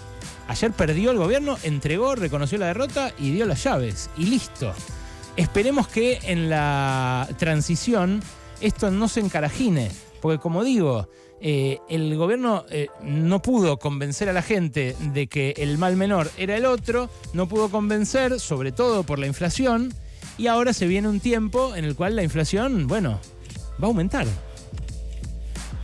Ayer 0.47 0.73
perdió 0.73 1.11
el 1.11 1.19
gobierno, 1.19 1.57
entregó, 1.62 2.14
reconoció 2.14 2.59
la 2.59 2.67
derrota 2.67 3.12
y 3.19 3.31
dio 3.33 3.47
las 3.47 3.64
llaves. 3.64 4.11
Y 4.19 4.27
listo. 4.27 4.73
Esperemos 5.37 5.88
que 5.88 6.19
en 6.25 6.51
la 6.51 7.29
transición 7.38 8.23
esto 8.61 8.90
no 8.90 9.09
se 9.09 9.21
encarajine. 9.21 9.90
Porque 10.21 10.38
como 10.38 10.64
digo, 10.64 11.09
eh, 11.40 11.79
el 11.88 12.17
gobierno 12.17 12.64
eh, 12.71 12.88
no 13.03 13.43
pudo 13.43 13.79
convencer 13.79 14.29
a 14.29 14.33
la 14.33 14.43
gente 14.43 14.97
de 15.12 15.27
que 15.27 15.55
el 15.59 15.77
mal 15.79 15.97
menor 15.97 16.31
era 16.38 16.57
el 16.57 16.64
otro, 16.67 17.11
no 17.33 17.49
pudo 17.49 17.71
convencer, 17.71 18.40
sobre 18.40 18.73
todo 18.73 19.03
por 19.03 19.19
la 19.19 19.27
inflación, 19.27 19.93
y 20.38 20.47
ahora 20.47 20.73
se 20.73 20.87
viene 20.87 21.09
un 21.09 21.21
tiempo 21.21 21.75
en 21.75 21.85
el 21.85 21.95
cual 21.95 22.17
la 22.17 22.23
inflación, 22.23 22.87
bueno, 22.87 23.21
va 23.81 23.85
a 23.85 23.87
aumentar. 23.87 24.27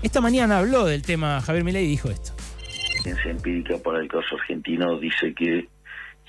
Esta 0.03 0.21
mañana 0.21 0.59
habló 0.59 0.87
del 0.87 1.03
tema 1.03 1.41
Javier 1.41 1.65
Milei 1.65 1.85
y 1.85 1.89
dijo 1.89 2.11
esto. 2.11 2.33
La 2.97 3.03
ciencia 3.03 3.31
empírica 3.31 3.77
para 3.83 4.01
el 4.01 4.09
caso 4.09 4.37
argentino 4.37 4.99
dice 4.99 5.35
que 5.35 5.69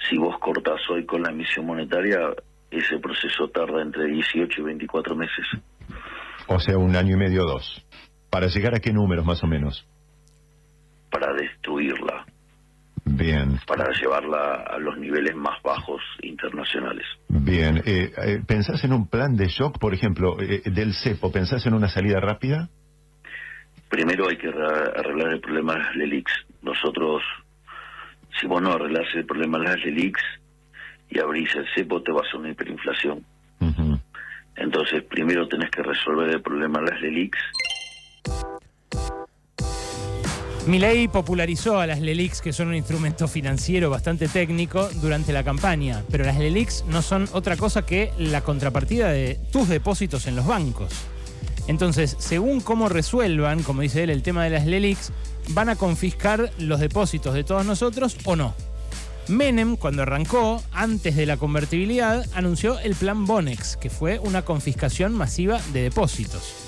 si 0.09 0.17
vos 0.17 0.37
cortás 0.39 0.81
hoy 0.89 1.05
con 1.05 1.21
la 1.21 1.31
emisión 1.31 1.65
monetaria, 1.65 2.19
ese 2.69 2.99
proceso 2.99 3.47
tarda 3.49 3.81
entre 3.81 4.07
18 4.07 4.61
y 4.61 4.63
24 4.63 5.15
meses. 5.15 5.45
O 6.47 6.59
sea, 6.59 6.77
un 6.77 6.95
año 6.95 7.15
y 7.15 7.19
medio 7.19 7.43
o 7.43 7.47
dos. 7.47 7.85
¿Para 8.29 8.47
llegar 8.47 8.75
a 8.75 8.79
qué 8.79 8.91
números 8.91 9.25
más 9.25 9.43
o 9.43 9.47
menos? 9.47 9.87
Para 11.09 11.33
destruirla. 11.33 12.25
Bien. 13.11 13.59
Para 13.67 13.91
llevarla 13.91 14.63
a 14.67 14.77
los 14.77 14.97
niveles 14.97 15.35
más 15.35 15.61
bajos 15.61 16.01
internacionales. 16.21 17.05
Bien. 17.27 17.77
Eh, 17.85 18.11
eh, 18.17 18.41
¿Pensás 18.45 18.83
en 18.83 18.93
un 18.93 19.07
plan 19.07 19.35
de 19.35 19.47
shock, 19.47 19.79
por 19.79 19.93
ejemplo, 19.93 20.39
eh, 20.39 20.61
del 20.65 20.93
CEPO? 20.93 21.31
¿Pensás 21.31 21.65
en 21.65 21.73
una 21.73 21.89
salida 21.89 22.19
rápida? 22.19 22.69
Primero 23.89 24.29
hay 24.29 24.37
que 24.37 24.47
arreglar 24.47 25.33
el 25.33 25.41
problema 25.41 25.73
de 25.73 25.79
las 25.79 25.95
LELIX. 25.95 26.31
Nosotros, 26.61 27.21
si 28.39 28.47
vos 28.47 28.61
no 28.61 28.71
arreglás 28.71 29.07
el 29.15 29.25
problema 29.25 29.59
de 29.59 29.65
las 29.65 29.77
LELIX 29.83 30.19
y 31.09 31.19
abrís 31.19 31.53
el 31.55 31.67
CEPO, 31.75 32.01
te 32.01 32.11
vas 32.11 32.27
a 32.33 32.37
una 32.37 32.49
hiperinflación. 32.51 33.25
Entonces, 34.55 35.03
primero 35.03 35.47
tenés 35.47 35.71
que 35.71 35.81
resolver 35.81 36.29
el 36.29 36.41
problema 36.41 36.79
de 36.79 36.91
las 36.91 37.01
LELIX 37.01 37.37
Milei 40.67 41.07
popularizó 41.07 41.79
a 41.79 41.87
las 41.87 42.01
LELIX, 42.01 42.39
que 42.39 42.53
son 42.53 42.67
un 42.67 42.75
instrumento 42.75 43.27
financiero 43.27 43.89
bastante 43.89 44.27
técnico, 44.27 44.89
durante 45.01 45.33
la 45.33 45.43
campaña, 45.43 46.03
pero 46.11 46.23
las 46.23 46.37
LELIX 46.37 46.85
no 46.87 47.01
son 47.01 47.27
otra 47.33 47.57
cosa 47.57 47.83
que 47.83 48.11
la 48.19 48.41
contrapartida 48.41 49.09
de 49.09 49.39
tus 49.51 49.67
depósitos 49.67 50.27
en 50.27 50.35
los 50.35 50.45
bancos. 50.45 50.93
Entonces, 51.67 52.15
según 52.19 52.61
cómo 52.61 52.89
resuelvan, 52.89 53.63
como 53.63 53.81
dice 53.81 54.03
él, 54.03 54.11
el 54.11 54.21
tema 54.21 54.43
de 54.43 54.51
las 54.51 54.67
LELIX, 54.67 55.11
van 55.49 55.69
a 55.69 55.75
confiscar 55.75 56.51
los 56.59 56.79
depósitos 56.79 57.33
de 57.33 57.43
todos 57.43 57.65
nosotros 57.65 58.17
o 58.25 58.35
no. 58.35 58.53
Menem, 59.27 59.77
cuando 59.77 60.03
arrancó, 60.03 60.61
antes 60.71 61.15
de 61.15 61.25
la 61.25 61.37
convertibilidad, 61.37 62.23
anunció 62.33 62.77
el 62.79 62.93
plan 62.95 63.25
Bonex, 63.25 63.77
que 63.77 63.89
fue 63.89 64.19
una 64.19 64.43
confiscación 64.43 65.13
masiva 65.13 65.59
de 65.73 65.83
depósitos. 65.83 66.60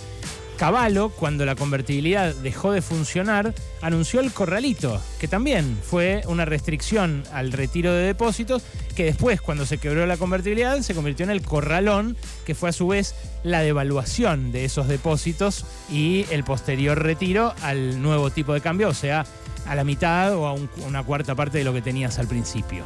Caballo, 0.64 1.10
cuando 1.10 1.46
la 1.46 1.56
convertibilidad 1.56 2.34
dejó 2.36 2.72
de 2.72 2.82
funcionar, 2.82 3.54
anunció 3.82 4.22
el 4.22 4.32
corralito, 4.32 4.98
que 5.20 5.28
también 5.28 5.78
fue 5.84 6.22
una 6.28 6.46
restricción 6.46 7.26
al 7.34 7.52
retiro 7.52 7.92
de 7.92 8.06
depósitos, 8.06 8.64
que 8.96 9.04
después, 9.04 9.42
cuando 9.42 9.66
se 9.66 9.78
quebró 9.78 10.06
la 10.06 10.16
convertibilidad, 10.16 10.80
se 10.80 10.96
convirtió 10.96 11.26
en 11.26 11.32
el 11.32 11.42
corralón, 11.42 12.16
que 12.46 12.56
fue 12.56 12.70
a 12.70 12.72
su 12.72 12.88
vez 12.88 13.14
la 13.44 13.60
devaluación 13.60 14.54
de 14.54 14.64
esos 14.64 14.88
depósitos 14.88 15.66
y 15.92 16.26
el 16.32 16.46
posterior 16.46 16.98
retiro 16.98 17.54
al 17.62 18.02
nuevo 18.02 18.30
tipo 18.30 18.54
de 18.54 18.62
cambio, 18.62 18.88
o 18.88 18.94
sea, 18.94 19.26
a 19.66 19.76
la 19.76 19.84
mitad 19.84 20.34
o 20.34 20.48
a 20.48 20.56
una 20.88 21.04
cuarta 21.04 21.36
parte 21.36 21.58
de 21.58 21.66
lo 21.66 21.74
que 21.74 21.82
tenías 21.82 22.20
al 22.20 22.30
principio. 22.30 22.86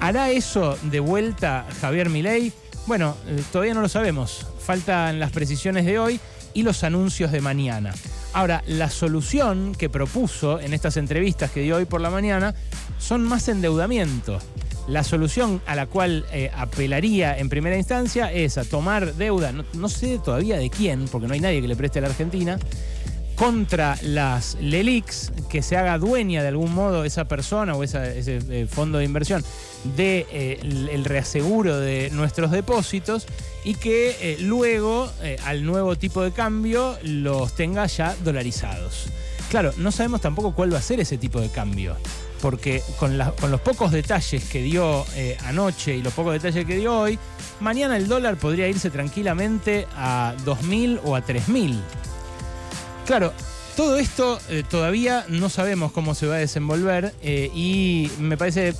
¿Hará 0.00 0.30
eso 0.30 0.78
de 0.84 1.00
vuelta 1.00 1.66
Javier 1.82 2.08
Milei? 2.08 2.54
Bueno, 2.86 3.16
eh, 3.28 3.42
todavía 3.52 3.74
no 3.74 3.80
lo 3.80 3.88
sabemos. 3.88 4.46
Faltan 4.58 5.20
las 5.20 5.30
precisiones 5.30 5.86
de 5.86 5.98
hoy 5.98 6.20
y 6.54 6.62
los 6.62 6.84
anuncios 6.84 7.32
de 7.32 7.40
mañana. 7.40 7.94
Ahora, 8.32 8.62
la 8.66 8.90
solución 8.90 9.74
que 9.74 9.88
propuso 9.88 10.58
en 10.58 10.72
estas 10.72 10.96
entrevistas 10.96 11.50
que 11.50 11.60
dio 11.60 11.76
hoy 11.76 11.84
por 11.84 12.00
la 12.00 12.10
mañana 12.10 12.54
son 12.98 13.22
más 13.22 13.48
endeudamiento. 13.48 14.38
La 14.88 15.04
solución 15.04 15.62
a 15.66 15.76
la 15.76 15.86
cual 15.86 16.26
eh, 16.32 16.50
apelaría 16.54 17.38
en 17.38 17.48
primera 17.48 17.76
instancia 17.76 18.32
es 18.32 18.58
a 18.58 18.64
tomar 18.64 19.14
deuda, 19.14 19.52
no, 19.52 19.88
sé 19.88 20.18
todavía 20.18 20.56
de 20.56 20.70
quién, 20.70 21.06
porque 21.06 21.28
no 21.28 21.34
hay 21.34 21.40
nadie 21.40 21.60
que 21.62 21.68
le 21.68 21.76
preste 21.76 22.00
a 22.00 22.02
la 22.02 22.08
Argentina, 22.08 22.58
contra 23.42 23.98
las 24.02 24.56
LELIX, 24.60 25.32
que 25.50 25.62
se 25.62 25.76
haga 25.76 25.98
dueña 25.98 26.42
de 26.42 26.48
algún 26.48 26.72
modo 26.72 27.02
esa 27.04 27.24
persona 27.24 27.74
o 27.74 27.82
ese 27.82 28.20
eh, 28.28 28.68
fondo 28.70 28.98
de 28.98 29.04
inversión 29.04 29.42
del 29.82 29.96
de, 29.96 30.26
eh, 30.30 30.88
el 30.92 31.04
reaseguro 31.04 31.80
de 31.80 32.10
nuestros 32.12 32.52
depósitos 32.52 33.26
y 33.64 33.74
que 33.74 34.16
eh, 34.20 34.36
luego 34.38 35.10
al 35.44 35.64
nuevo 35.64 35.96
tipo 35.96 36.22
de 36.22 36.30
cambio 36.30 36.96
los 37.02 37.52
tenga 37.56 37.84
ya 37.86 38.14
dolarizados. 38.22 39.06
Claro, 39.50 39.72
no 39.76 39.90
sabemos 39.90 40.20
tampoco 40.20 40.54
cuál 40.54 40.72
va 40.72 40.78
a 40.78 40.82
ser 40.82 41.00
ese 41.00 41.18
tipo 41.18 41.40
de 41.40 41.48
cambio, 41.48 41.96
porque 42.40 42.80
con, 43.00 43.18
los 43.18 43.60
pocos 43.62 43.90
detalles 43.90 44.44
que 44.44 44.62
dio 44.62 45.04
anoche 45.46 45.96
y 45.96 46.02
los 46.02 46.12
pocos 46.12 46.34
detalles 46.34 46.64
que 46.64 46.76
dio 46.76 46.96
hoy, 46.96 47.18
mañana 47.58 47.96
el 47.96 48.06
dólar 48.06 48.36
podría 48.36 48.68
irse 48.68 48.88
tranquilamente 48.90 49.88
a 49.96 50.36
2.000 50.44 51.00
o 51.02 51.16
a 51.16 51.26
3.000. 51.26 51.80
Claro, 53.06 53.32
todo 53.76 53.98
esto 53.98 54.38
eh, 54.48 54.62
todavía 54.68 55.24
no 55.28 55.48
sabemos 55.48 55.92
cómo 55.92 56.14
se 56.14 56.26
va 56.26 56.36
a 56.36 56.38
desenvolver 56.38 57.14
eh, 57.22 57.50
y 57.54 58.10
me 58.18 58.36
parece 58.36 58.74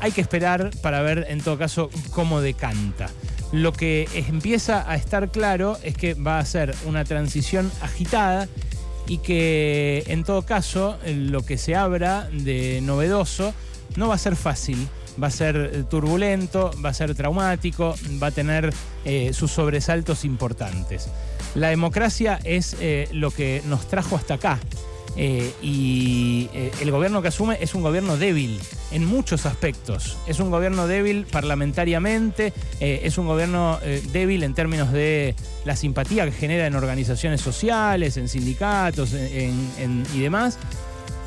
hay 0.00 0.12
que 0.12 0.20
esperar 0.20 0.70
para 0.82 1.02
ver 1.02 1.26
en 1.28 1.40
todo 1.40 1.58
caso 1.58 1.90
cómo 2.10 2.40
decanta. 2.40 3.10
Lo 3.52 3.72
que 3.72 4.08
empieza 4.14 4.90
a 4.90 4.96
estar 4.96 5.30
claro 5.30 5.76
es 5.82 5.94
que 5.96 6.14
va 6.14 6.38
a 6.38 6.44
ser 6.44 6.74
una 6.86 7.04
transición 7.04 7.70
agitada 7.82 8.48
y 9.06 9.18
que 9.18 10.04
en 10.06 10.24
todo 10.24 10.42
caso 10.42 10.96
lo 11.04 11.42
que 11.42 11.58
se 11.58 11.74
abra 11.74 12.28
de 12.32 12.80
novedoso 12.80 13.52
no 13.96 14.08
va 14.08 14.14
a 14.14 14.18
ser 14.18 14.36
fácil, 14.36 14.88
va 15.22 15.26
a 15.26 15.32
ser 15.32 15.84
turbulento, 15.90 16.70
va 16.82 16.90
a 16.90 16.94
ser 16.94 17.14
traumático, 17.14 17.94
va 18.22 18.28
a 18.28 18.30
tener 18.30 18.72
eh, 19.04 19.32
sus 19.32 19.50
sobresaltos 19.50 20.24
importantes. 20.24 21.08
La 21.54 21.68
democracia 21.68 22.38
es 22.44 22.76
eh, 22.80 23.08
lo 23.12 23.30
que 23.30 23.62
nos 23.66 23.88
trajo 23.88 24.16
hasta 24.16 24.34
acá. 24.34 24.58
Eh, 25.16 25.52
y 25.60 26.48
eh, 26.54 26.70
el 26.80 26.92
gobierno 26.92 27.20
que 27.20 27.28
asume 27.28 27.58
es 27.60 27.74
un 27.74 27.82
gobierno 27.82 28.16
débil 28.16 28.60
en 28.92 29.04
muchos 29.04 29.44
aspectos. 29.44 30.16
Es 30.28 30.38
un 30.38 30.50
gobierno 30.50 30.86
débil 30.86 31.26
parlamentariamente, 31.26 32.52
es 32.78 33.18
un 33.18 33.26
gobierno 33.26 33.80
débil 34.12 34.44
en 34.44 34.54
términos 34.54 34.92
de 34.92 35.34
la 35.64 35.74
simpatía 35.74 36.24
que 36.24 36.32
genera 36.32 36.66
en 36.66 36.76
organizaciones 36.76 37.40
sociales, 37.40 38.16
en 38.16 38.28
sindicatos 38.28 39.12
y 39.12 40.20
demás, 40.20 40.58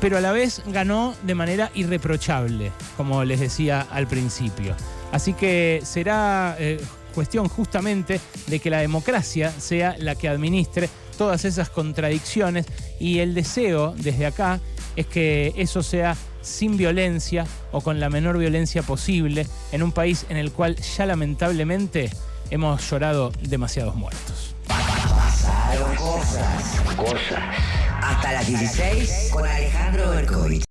pero 0.00 0.16
a 0.16 0.20
la 0.20 0.32
vez 0.32 0.62
ganó 0.66 1.14
de 1.22 1.34
manera 1.34 1.70
irreprochable, 1.74 2.72
como 2.96 3.24
les 3.24 3.40
decía 3.40 3.86
al 3.90 4.06
principio. 4.06 4.74
Así 5.12 5.34
que 5.34 5.80
será 5.84 6.56
cuestión 7.14 7.48
justamente 7.48 8.20
de 8.46 8.58
que 8.58 8.70
la 8.70 8.78
democracia 8.78 9.50
sea 9.50 9.96
la 9.98 10.14
que 10.14 10.28
administre 10.28 10.88
todas 11.16 11.44
esas 11.44 11.70
contradicciones 11.70 12.66
y 12.98 13.20
el 13.20 13.34
deseo 13.34 13.94
desde 13.96 14.26
acá 14.26 14.60
es 14.96 15.06
que 15.06 15.52
eso 15.56 15.82
sea 15.82 16.16
sin 16.42 16.76
violencia 16.76 17.46
o 17.72 17.80
con 17.80 18.00
la 18.00 18.10
menor 18.10 18.38
violencia 18.38 18.82
posible 18.82 19.46
en 19.72 19.82
un 19.82 19.92
país 19.92 20.26
en 20.28 20.36
el 20.36 20.52
cual 20.52 20.76
ya 20.76 21.06
lamentablemente 21.06 22.10
hemos 22.50 22.88
llorado 22.88 23.32
demasiados 23.40 23.94
muertos. 23.96 24.54
Pasaron 24.68 25.96
cosas. 25.96 26.80
Cosas. 26.96 27.42
Hasta 28.00 28.32
las 28.32 28.46
16 28.46 29.30
con 29.32 29.46
Alejandro 29.46 30.10
Berkovich. 30.10 30.62